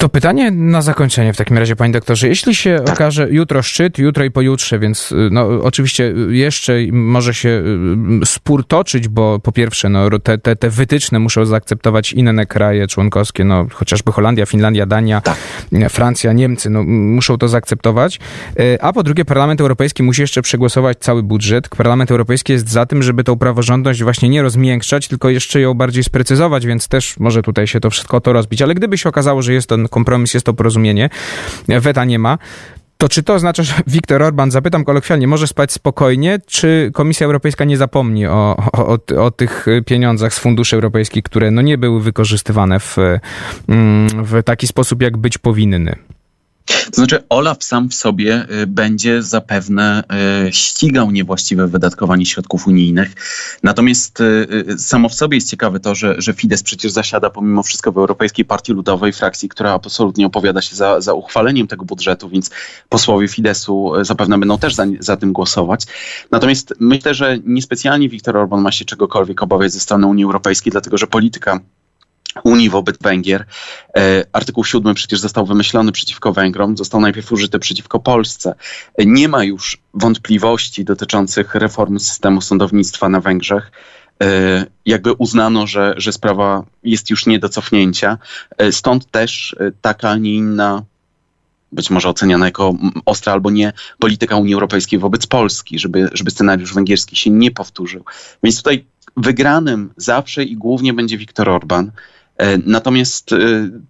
To 0.00 0.08
pytanie 0.08 0.50
na 0.50 0.82
zakończenie 0.82 1.32
w 1.32 1.36
takim 1.36 1.58
razie, 1.58 1.76
panie 1.76 1.92
doktorze. 1.92 2.28
Jeśli 2.28 2.54
się 2.54 2.80
tak. 2.84 2.94
okaże 2.94 3.28
jutro 3.30 3.62
szczyt, 3.62 3.98
jutro 3.98 4.24
i 4.24 4.30
pojutrze, 4.30 4.78
więc 4.78 5.12
y, 5.12 5.28
no, 5.30 5.48
oczywiście 5.62 6.04
y, 6.04 6.36
jeszcze 6.36 6.72
może 6.92 7.34
się 7.34 7.48
y, 8.22 8.26
spór 8.26 8.66
toczyć, 8.66 9.08
bo 9.08 9.38
po 9.38 9.52
pierwsze 9.52 9.88
no, 9.88 10.18
te, 10.18 10.38
te, 10.38 10.56
te 10.56 10.70
wytyczne 10.70 11.18
muszą 11.18 11.44
zaakceptować 11.44 12.12
inne 12.12 12.46
kraje 12.46 12.86
członkowskie, 12.86 13.44
no, 13.44 13.66
chociażby 13.72 14.12
Holandia, 14.12 14.46
Finlandia, 14.46 14.86
Dania, 14.86 15.20
tak. 15.20 15.36
Francja, 15.88 16.32
Niemcy, 16.32 16.70
no, 16.70 16.82
muszą 16.84 17.38
to 17.38 17.48
zaakceptować. 17.48 18.20
A 18.80 18.92
po 18.92 19.02
drugie, 19.02 19.24
Parlament 19.24 19.60
Europejski 19.60 20.02
musi 20.02 20.20
jeszcze 20.20 20.42
przegłosować 20.42 20.98
cały 20.98 21.22
budżet. 21.22 21.68
Parlament 21.68 22.10
Europejski 22.10 22.52
jest 22.52 22.68
za 22.68 22.86
tym, 22.86 23.02
żeby 23.02 23.24
tą 23.24 23.38
praworządność 23.38 24.02
właśnie 24.02 24.28
nie 24.28 24.42
rozmiękczać, 24.42 25.08
tylko 25.08 25.28
jeszcze 25.30 25.60
ją 25.60 25.74
bardziej 25.74 26.04
sprecyzować, 26.04 26.66
więc 26.66 26.88
też 26.88 27.18
może 27.18 27.42
tutaj 27.42 27.66
się 27.66 27.80
to 27.80 27.90
wszystko 27.90 28.20
to 28.20 28.32
rozbić. 28.32 28.62
Ale 28.62 28.74
gdyby 28.74 28.98
się 28.98 29.08
okazało, 29.08 29.42
że 29.42 29.52
jest 29.52 29.68
to 29.68 29.89
kompromis, 29.90 30.34
jest 30.34 30.46
to 30.46 30.54
porozumienie, 30.54 31.10
weta 31.68 32.04
nie 32.04 32.18
ma, 32.18 32.38
to 33.00 33.08
czy 33.08 33.22
to 33.22 33.34
oznacza, 33.34 33.62
że 33.62 33.74
Viktor 33.86 34.22
Orban, 34.22 34.50
zapytam 34.50 34.84
kolokwialnie, 34.84 35.26
może 35.26 35.46
spać 35.46 35.72
spokojnie, 35.72 36.38
czy 36.46 36.90
Komisja 36.94 37.24
Europejska 37.24 37.64
nie 37.64 37.76
zapomni 37.76 38.26
o, 38.26 38.56
o, 38.72 38.98
o, 39.24 39.30
tych 39.30 39.66
pieniądzach 39.86 40.34
z 40.34 40.38
funduszy 40.38 40.76
europejskich, 40.76 41.22
które 41.22 41.50
no 41.50 41.62
nie 41.62 41.78
były 41.78 42.02
wykorzystywane 42.02 42.80
w, 42.80 42.96
mm, 43.68 44.24
w 44.24 44.42
taki 44.42 44.66
sposób, 44.66 45.02
jak 45.02 45.16
być 45.16 45.38
powinny? 45.38 45.96
To 46.90 46.96
znaczy, 46.96 47.22
Olaf 47.28 47.64
sam 47.64 47.88
w 47.88 47.94
sobie 47.94 48.46
y, 48.62 48.66
będzie 48.66 49.22
zapewne 49.22 50.04
y, 50.48 50.52
ścigał 50.52 51.10
niewłaściwe 51.10 51.66
wydatkowanie 51.66 52.26
środków 52.26 52.66
unijnych. 52.66 53.14
Natomiast 53.62 54.20
y, 54.20 54.78
samo 54.78 55.08
w 55.08 55.14
sobie 55.14 55.36
jest 55.36 55.50
ciekawe 55.50 55.80
to, 55.80 55.94
że, 55.94 56.14
że 56.18 56.32
Fidesz 56.32 56.62
przecież 56.62 56.92
zasiada 56.92 57.30
pomimo 57.30 57.62
wszystko 57.62 57.92
w 57.92 57.98
Europejskiej 57.98 58.44
Partii 58.44 58.72
Ludowej, 58.72 59.12
frakcji, 59.12 59.48
która 59.48 59.72
absolutnie 59.72 60.26
opowiada 60.26 60.62
się 60.62 60.76
za, 60.76 61.00
za 61.00 61.14
uchwaleniem 61.14 61.66
tego 61.66 61.84
budżetu, 61.84 62.28
więc 62.28 62.50
posłowie 62.88 63.28
Fideszu 63.28 63.92
zapewne 64.02 64.38
będą 64.38 64.58
też 64.58 64.74
za, 64.74 64.84
za 65.00 65.16
tym 65.16 65.32
głosować. 65.32 65.84
Natomiast 66.30 66.74
myślę, 66.80 67.14
że 67.14 67.38
niespecjalnie 67.44 68.08
Viktor 68.08 68.36
Orban 68.36 68.60
ma 68.60 68.72
się 68.72 68.84
czegokolwiek 68.84 69.42
obawiać 69.42 69.72
ze 69.72 69.80
strony 69.80 70.06
Unii 70.06 70.24
Europejskiej, 70.24 70.70
dlatego 70.70 70.98
że 70.98 71.06
polityka 71.06 71.60
Unii 72.44 72.70
wobec 72.70 72.96
Węgier. 72.98 73.44
E, 73.96 74.24
artykuł 74.32 74.64
7 74.64 74.94
przecież 74.94 75.20
został 75.20 75.46
wymyślony 75.46 75.92
przeciwko 75.92 76.32
Węgrom, 76.32 76.76
został 76.76 77.00
najpierw 77.00 77.32
użyty 77.32 77.58
przeciwko 77.58 78.00
Polsce. 78.00 78.54
E, 78.98 79.06
nie 79.06 79.28
ma 79.28 79.44
już 79.44 79.78
wątpliwości 79.94 80.84
dotyczących 80.84 81.54
reformy 81.54 82.00
systemu 82.00 82.40
sądownictwa 82.40 83.08
na 83.08 83.20
Węgrzech. 83.20 83.72
E, 84.22 84.66
jakby 84.86 85.12
uznano, 85.12 85.66
że, 85.66 85.94
że 85.96 86.12
sprawa 86.12 86.64
jest 86.82 87.10
już 87.10 87.26
nie 87.26 87.38
do 87.38 87.48
cofnięcia. 87.48 88.18
Stąd 88.70 89.10
też 89.10 89.56
taka, 89.80 90.10
a 90.10 90.16
nie 90.16 90.34
inna 90.34 90.82
być 91.72 91.90
może 91.90 92.08
oceniana 92.08 92.46
jako 92.46 92.74
ostra 93.04 93.32
albo 93.32 93.50
nie 93.50 93.72
polityka 93.98 94.36
Unii 94.36 94.54
Europejskiej 94.54 94.98
wobec 94.98 95.26
Polski, 95.26 95.78
żeby, 95.78 96.08
żeby 96.12 96.30
scenariusz 96.30 96.74
węgierski 96.74 97.16
się 97.16 97.30
nie 97.30 97.50
powtórzył. 97.50 98.04
Więc 98.42 98.56
tutaj 98.56 98.84
wygranym 99.16 99.92
zawsze 99.96 100.44
i 100.44 100.56
głównie 100.56 100.92
będzie 100.92 101.18
Viktor 101.18 101.48
Orban. 101.48 101.92
E, 102.40 102.58
natomiast 102.66 103.32
e, 103.32 103.36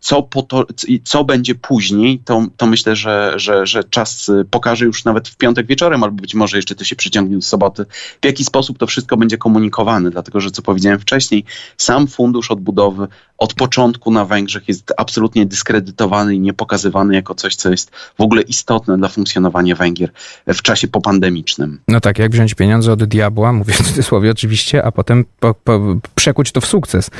co, 0.00 0.22
to, 0.22 0.66
co 1.04 1.24
będzie 1.24 1.54
później, 1.54 2.18
to, 2.18 2.46
to 2.56 2.66
myślę, 2.66 2.96
że, 2.96 3.32
że, 3.36 3.66
że 3.66 3.84
czas 3.84 4.28
e, 4.28 4.44
pokaże 4.44 4.84
już 4.84 5.04
nawet 5.04 5.28
w 5.28 5.36
piątek 5.36 5.66
wieczorem, 5.66 6.04
albo 6.04 6.22
być 6.22 6.34
może 6.34 6.58
jeszcze 6.58 6.74
to 6.74 6.84
się 6.84 6.96
przyciągnie 6.96 7.36
do 7.36 7.42
soboty, 7.42 7.84
w 8.22 8.26
jaki 8.26 8.44
sposób 8.44 8.78
to 8.78 8.86
wszystko 8.86 9.16
będzie 9.16 9.38
komunikowane. 9.38 10.10
Dlatego, 10.10 10.40
że 10.40 10.50
co 10.50 10.62
powiedziałem 10.62 11.00
wcześniej, 11.00 11.44
sam 11.76 12.06
fundusz 12.06 12.50
odbudowy 12.50 13.08
od 13.40 13.54
początku 13.54 14.10
na 14.10 14.24
Węgrzech 14.24 14.68
jest 14.68 14.92
absolutnie 14.96 15.46
dyskredytowany 15.46 16.34
i 16.34 16.40
nie 16.40 16.52
pokazywany 16.52 17.14
jako 17.14 17.34
coś, 17.34 17.56
co 17.56 17.70
jest 17.70 17.90
w 18.18 18.20
ogóle 18.20 18.42
istotne 18.42 18.98
dla 18.98 19.08
funkcjonowania 19.08 19.76
Węgier 19.76 20.10
w 20.46 20.62
czasie 20.62 20.88
popandemicznym. 20.88 21.80
No 21.88 22.00
tak, 22.00 22.18
jak 22.18 22.32
wziąć 22.32 22.54
pieniądze 22.54 22.92
od 22.92 23.04
diabła, 23.04 23.52
mówię 23.52 23.72
w 23.72 23.76
cudzysłowie 23.76 24.30
oczywiście, 24.30 24.84
a 24.84 24.92
potem 24.92 25.24
po, 25.40 25.54
po, 25.54 25.80
przekuć 26.14 26.52
to 26.52 26.60
w 26.60 26.66
sukces. 26.66 27.10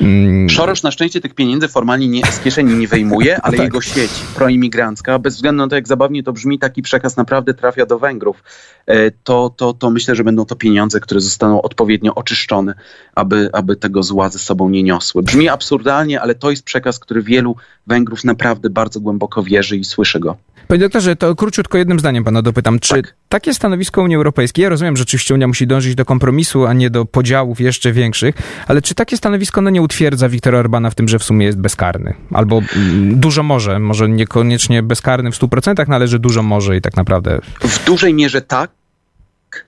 Mm. 0.00 0.48
Szorosz 0.64 0.82
na 0.82 0.90
szczęście 0.90 1.20
tych 1.20 1.34
pieniędzy 1.34 1.68
formalnie 1.68 2.08
nie, 2.08 2.26
z 2.26 2.40
kieszeni 2.40 2.74
nie 2.74 2.88
wyjmuje, 2.88 3.40
ale 3.44 3.56
tak. 3.56 3.64
jego 3.64 3.80
sieć 3.80 4.10
proimigrancka, 4.34 5.18
bez 5.18 5.34
względu 5.34 5.62
na 5.62 5.68
to, 5.68 5.74
jak 5.74 5.88
zabawnie 5.88 6.22
to 6.22 6.32
brzmi, 6.32 6.58
taki 6.58 6.82
przekaz 6.82 7.16
naprawdę 7.16 7.54
trafia 7.54 7.86
do 7.86 7.98
Węgrów. 7.98 8.42
E, 8.86 9.10
to, 9.10 9.54
to, 9.56 9.72
to 9.72 9.90
myślę, 9.90 10.14
że 10.14 10.24
będą 10.24 10.44
to 10.44 10.56
pieniądze, 10.56 11.00
które 11.00 11.20
zostaną 11.20 11.62
odpowiednio 11.62 12.14
oczyszczone, 12.14 12.74
aby, 13.14 13.50
aby 13.52 13.76
tego 13.76 14.02
zła 14.02 14.28
ze 14.28 14.38
sobą 14.38 14.68
nie 14.68 14.82
niosły. 14.82 15.22
Brzmi 15.22 15.48
absurdalnie, 15.48 16.20
ale 16.20 16.34
to 16.34 16.50
jest 16.50 16.62
przekaz, 16.62 16.98
który 16.98 17.22
wielu 17.22 17.56
Węgrów 17.86 18.24
naprawdę 18.24 18.70
bardzo 18.70 19.00
głęboko 19.00 19.42
wierzy 19.42 19.76
i 19.76 19.84
słyszy 19.84 20.20
go. 20.20 20.36
Panie 20.68 20.80
doktorze, 20.80 21.16
to 21.16 21.34
króciutko 21.34 21.78
jednym 21.78 21.98
zdaniem 21.98 22.24
pana 22.24 22.42
dopytam. 22.42 22.78
Czy 22.78 22.94
tak. 22.94 23.14
Takie 23.34 23.54
stanowisko 23.54 24.02
Unii 24.02 24.16
Europejskiej, 24.16 24.62
ja 24.62 24.68
rozumiem, 24.68 24.96
że 24.96 25.02
oczywiście 25.02 25.34
Unia 25.34 25.48
musi 25.48 25.66
dążyć 25.66 25.94
do 25.94 26.04
kompromisu, 26.04 26.66
a 26.66 26.72
nie 26.72 26.90
do 26.90 27.04
podziałów 27.04 27.60
jeszcze 27.60 27.92
większych, 27.92 28.34
ale 28.66 28.82
czy 28.82 28.94
takie 28.94 29.16
stanowisko 29.16 29.60
no, 29.60 29.70
nie 29.70 29.82
utwierdza 29.82 30.28
Wiktora 30.28 30.58
Orbana 30.58 30.90
w 30.90 30.94
tym, 30.94 31.08
że 31.08 31.18
w 31.18 31.24
sumie 31.24 31.46
jest 31.46 31.58
bezkarny? 31.58 32.14
Albo 32.32 32.62
mm, 32.76 33.20
dużo 33.20 33.42
może, 33.42 33.78
może 33.78 34.08
niekoniecznie 34.08 34.82
bezkarny 34.82 35.32
w 35.32 35.38
100%, 35.38 35.88
należy 35.88 36.18
dużo 36.18 36.42
może 36.42 36.76
i 36.76 36.80
tak 36.80 36.96
naprawdę... 36.96 37.40
W 37.60 37.84
dużej 37.84 38.14
mierze 38.14 38.42
tak, 38.42 38.70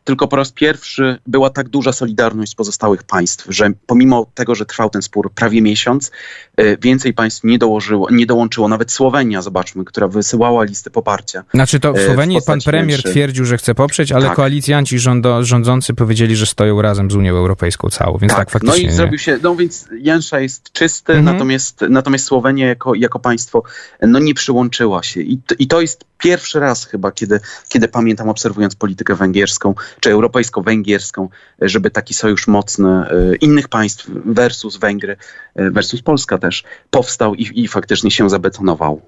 tylko 0.05 0.29
po 0.29 0.37
raz 0.37 0.53
pierwszy 0.53 1.18
była 1.27 1.51
tak 1.51 1.68
duża 1.68 1.92
solidarność 1.92 2.53
z 2.53 2.55
pozostałych 2.55 3.03
państw, 3.03 3.46
że 3.49 3.70
pomimo 3.87 4.27
tego, 4.35 4.55
że 4.55 4.66
trwał 4.66 4.90
ten 4.90 5.03
spór 5.03 5.33
prawie 5.33 5.62
miesiąc, 5.62 6.11
e, 6.57 6.77
więcej 6.77 7.14
państw 7.14 7.44
nie, 7.44 7.59
dołożyło, 7.59 8.11
nie 8.11 8.27
dołączyło. 8.27 8.68
Nawet 8.68 8.92
Słowenia, 8.92 9.42
zobaczmy, 9.42 9.85
która 9.85 10.09
wysyłała 10.09 10.64
listy 10.64 10.90
poparcia. 10.90 11.44
Znaczy 11.55 11.81
to 11.81 11.92
w 11.92 11.96
e, 11.96 12.07
Słowenii 12.07 12.40
w 12.40 12.44
pan 12.44 12.61
premier 12.61 13.03
twierdził, 13.03 13.44
że 13.44 13.59
chce 13.59 13.75
poprzeć, 13.75 14.12
ale 14.12 14.27
tak. 14.27 14.37
koalicjanci 14.37 14.99
rządo, 14.99 15.44
rządzący 15.44 15.94
powiedzieli, 15.94 16.37
że 16.37 16.46
stoją 16.46 16.83
razem 16.83 17.11
z 17.11 17.14
Unią 17.14 17.37
Europejską 17.37 17.90
całą, 17.90 18.18
więc 18.18 18.33
tak, 18.33 18.38
tak 18.38 18.51
faktycznie. 18.51 18.87
No 18.87 18.92
i 18.92 18.96
zrobił 18.96 19.18
się, 19.18 19.38
no 19.42 19.57
więc 19.57 19.88
Jęsza 19.99 20.40
jest 20.40 20.72
czysty, 20.72 21.12
mhm. 21.12 21.35
natomiast, 21.37 21.85
natomiast 21.88 22.25
Słowenia 22.25 22.66
jako, 22.66 22.94
jako 22.94 23.18
państwo 23.18 23.62
no 24.03 24.18
nie 24.18 24.35
przyłączyła 24.35 25.03
się. 25.03 25.20
I, 25.20 25.38
I 25.59 25.66
to 25.66 25.81
jest 25.81 26.05
pierwszy 26.19 26.61
raz 26.61 26.85
chyba, 26.85 27.13
kiedy, 27.13 27.41
kiedy 27.69 27.89
pamiętam, 27.89 28.29
obserwując 28.29 28.75
politykę 28.77 29.15
węgierską, 29.15 29.75
czy 30.01 30.11
europejsko-węgierską, 30.11 31.29
żeby 31.61 31.91
taki 31.91 32.15
sojusz 32.15 32.47
mocny 32.47 32.89
e, 32.89 33.37
innych 33.41 33.69
państw 33.69 34.11
versus 34.25 34.77
Węgry, 34.77 35.17
e, 35.55 35.71
versus 35.71 36.03
Polska 36.03 36.39
też 36.39 36.65
powstał 36.91 37.35
i, 37.35 37.65
i 37.65 37.69
faktycznie 37.69 38.11
się 38.11 38.31
zabetonował. 38.31 39.03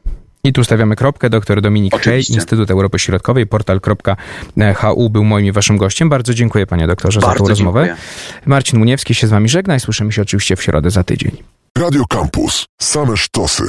I 0.44 0.52
tu 0.52 0.64
stawiamy 0.64 0.96
kropkę. 0.96 1.30
Doktor 1.30 1.62
Dominik 1.62 1.96
Hej, 2.02 2.22
Instytut 2.28 2.70
Europy 2.70 2.98
Środkowej, 2.98 3.46
portal.hu 3.46 5.10
był 5.10 5.24
moim 5.24 5.46
i 5.46 5.52
waszym 5.52 5.76
gościem. 5.76 6.08
Bardzo 6.08 6.34
dziękuję 6.34 6.66
panie 6.66 6.86
doktorze 6.86 7.20
Bardzo 7.20 7.38
za 7.38 7.44
tę 7.44 7.48
rozmowę. 7.48 7.96
Marcin 8.46 8.78
Muniewski 8.78 9.14
się 9.14 9.26
z 9.26 9.30
wami 9.30 9.48
żegna 9.48 9.76
i 9.76 9.80
słyszymy 9.80 10.12
się 10.12 10.22
oczywiście 10.22 10.56
w 10.56 10.62
środę 10.62 10.90
za 10.90 11.04
tydzień. 11.04 11.42
Radio 11.78 12.04
Campus. 12.06 12.66
Same 12.78 13.16
sztosy. 13.16 13.64